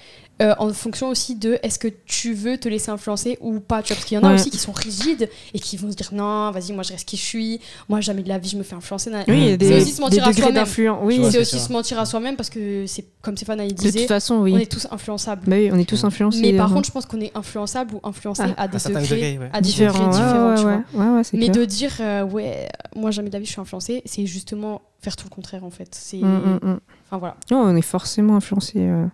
[0.43, 3.87] Euh, en fonction aussi de est-ce que tu veux te laisser influencer ou pas tu
[3.89, 4.35] vois parce qu'il y en a Ouais.
[4.35, 7.17] aussi qui sont rigides et qui vont se dire non vas-y moi je reste qui
[7.17, 9.91] je suis moi jamais de la vie je me fais influencer Oui, a C'est aussi
[9.91, 10.95] se des mentir à soi-même.
[11.03, 11.67] Oui, c'est aussi ça.
[11.67, 14.61] se mentir à soi-même parce que c'est comme Stéphane de disait toute façon, on oui.
[14.61, 15.43] est tous influençables.
[15.47, 16.41] Bah oui, on est tous influencés.
[16.41, 16.73] Mais par hein.
[16.75, 19.49] contre, je pense qu'on est influençable ou influencé Ah, à des degrés, degrés, ouais.
[19.53, 20.09] à différents.
[20.09, 21.05] différents, ouais, tu ouais, vois.
[21.11, 21.57] ouais, ouais, c'est Mais clair.
[21.57, 25.15] de dire, euh, ouais, moi jamais de la vie je suis influencé, c'est justement faire
[25.15, 25.89] tout le contraire en fait.
[25.95, 26.79] C'est, Mm, mm, mm.
[27.07, 27.37] enfin voilà.
[27.51, 28.73] Non, on est forcément influencé.
[28.79, 29.05] euh.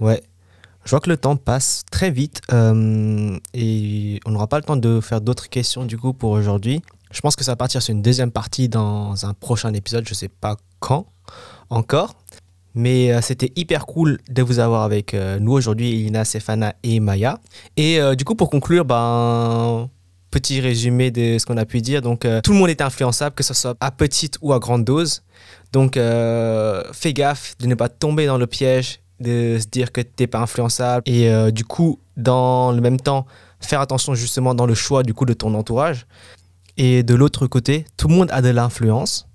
[0.00, 0.22] Ouais.
[0.86, 4.76] Je vois que le temps passe très vite euh, et on n'aura pas le temps
[4.76, 6.80] de faire d'autres questions du coup pour aujourd'hui.
[7.10, 10.14] Je pense que ça va partir sur une deuxième partie dans un prochain épisode, je
[10.14, 11.06] sais pas quand
[11.70, 12.14] encore.
[12.76, 17.00] Mais euh, c'était hyper cool de vous avoir avec euh, nous aujourd'hui, Elina, Stéphana et
[17.00, 17.40] Maya.
[17.76, 19.90] Et du coup, pour conclure, ben,
[20.30, 22.00] petit résumé de ce qu'on a pu dire.
[22.00, 25.24] Donc, tout le monde est influençable, que ce soit à petite ou à grande dose.
[25.72, 30.26] Donc, fais gaffe de ne pas tomber dans le piège de se dire que t'es
[30.26, 31.02] pas influençable.
[31.06, 33.26] Et euh, du coup, dans le même temps,
[33.60, 36.06] faire attention justement dans le choix du coup de ton entourage.
[36.76, 39.28] Et de l'autre côté, tout le monde a de l'influence,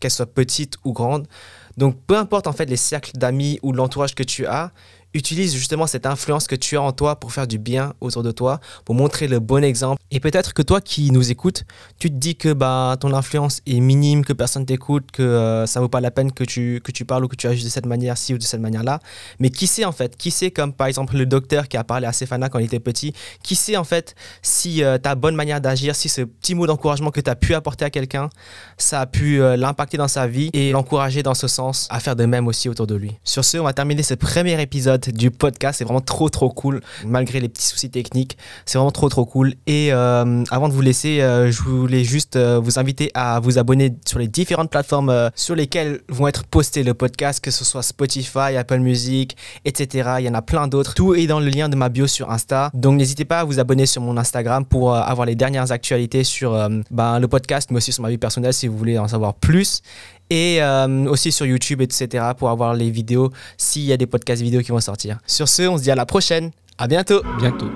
[0.00, 1.28] qu'elle soit petite ou grande.
[1.76, 4.72] Donc, peu importe en fait les cercles d'amis ou l'entourage que tu as,
[5.14, 8.30] utilise justement cette influence que tu as en toi pour faire du bien autour de
[8.30, 10.00] toi, pour montrer le bon exemple.
[10.10, 11.64] Et peut-être que toi qui nous écoutes,
[11.98, 15.80] tu te dis que bah, ton influence est minime, que personne t'écoute, que euh, ça
[15.80, 17.86] vaut pas la peine que tu, que tu parles ou que tu agisses de cette
[17.86, 19.00] manière-ci ou de cette manière-là.
[19.38, 22.06] Mais qui sait en fait Qui sait comme par exemple le docteur qui a parlé
[22.06, 25.60] à Stéphana quand il était petit Qui sait en fait si euh, ta bonne manière
[25.60, 28.30] d'agir, si ce petit mot d'encouragement que tu as pu apporter à quelqu'un,
[28.78, 32.16] ça a pu euh, l'impacter dans sa vie et l'encourager dans ce sens à faire
[32.16, 33.16] de même aussi autour de lui.
[33.24, 35.78] Sur ce, on va terminer ce premier épisode du podcast.
[35.78, 38.36] C'est vraiment trop trop cool, malgré les petits soucis techniques.
[38.66, 39.54] C'est vraiment trop trop cool.
[39.66, 43.58] Et euh, avant de vous laisser, euh, je voulais juste euh, vous inviter à vous
[43.58, 47.82] abonner sur les différentes plateformes sur lesquelles vont être postés le podcast, que ce soit
[47.82, 50.10] Spotify, Apple Music, etc.
[50.18, 50.94] Il y en a plein d'autres.
[50.94, 52.70] Tout est dans le lien de ma bio sur Insta.
[52.74, 56.68] Donc n'hésitez pas à vous abonner sur mon Instagram pour avoir les dernières actualités sur
[56.90, 59.82] ben, le podcast, mais aussi sur ma vie personnelle si vous voulez en savoir plus.
[60.30, 62.24] Et euh, aussi sur YouTube, etc.
[62.38, 65.18] pour avoir les vidéos s'il y a des podcasts vidéo qui vont sortir.
[65.26, 66.52] Sur ce, on se dit à la prochaine.
[66.78, 67.20] À bientôt.
[67.38, 67.66] Bientôt.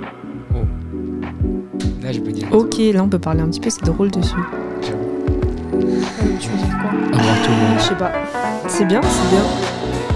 [0.55, 0.59] Oh.
[2.03, 2.47] Là, je peux dire.
[2.53, 4.35] Ok, là on peut parler un petit peu, c'est drôle dessus.
[4.81, 6.91] Tu veux dire quoi?
[7.13, 7.79] Au revoir tout le monde.
[7.79, 8.13] Je sais pas.
[8.69, 9.45] C'est bien, c'est bien.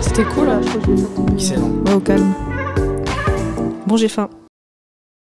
[0.01, 0.49] C'était cool.
[0.49, 0.61] hein.
[0.63, 1.33] je crois que je vais faire tomber.
[1.35, 1.71] Excellent.
[1.87, 2.33] Ouais, au calme.
[3.87, 4.29] Bon, j'ai faim.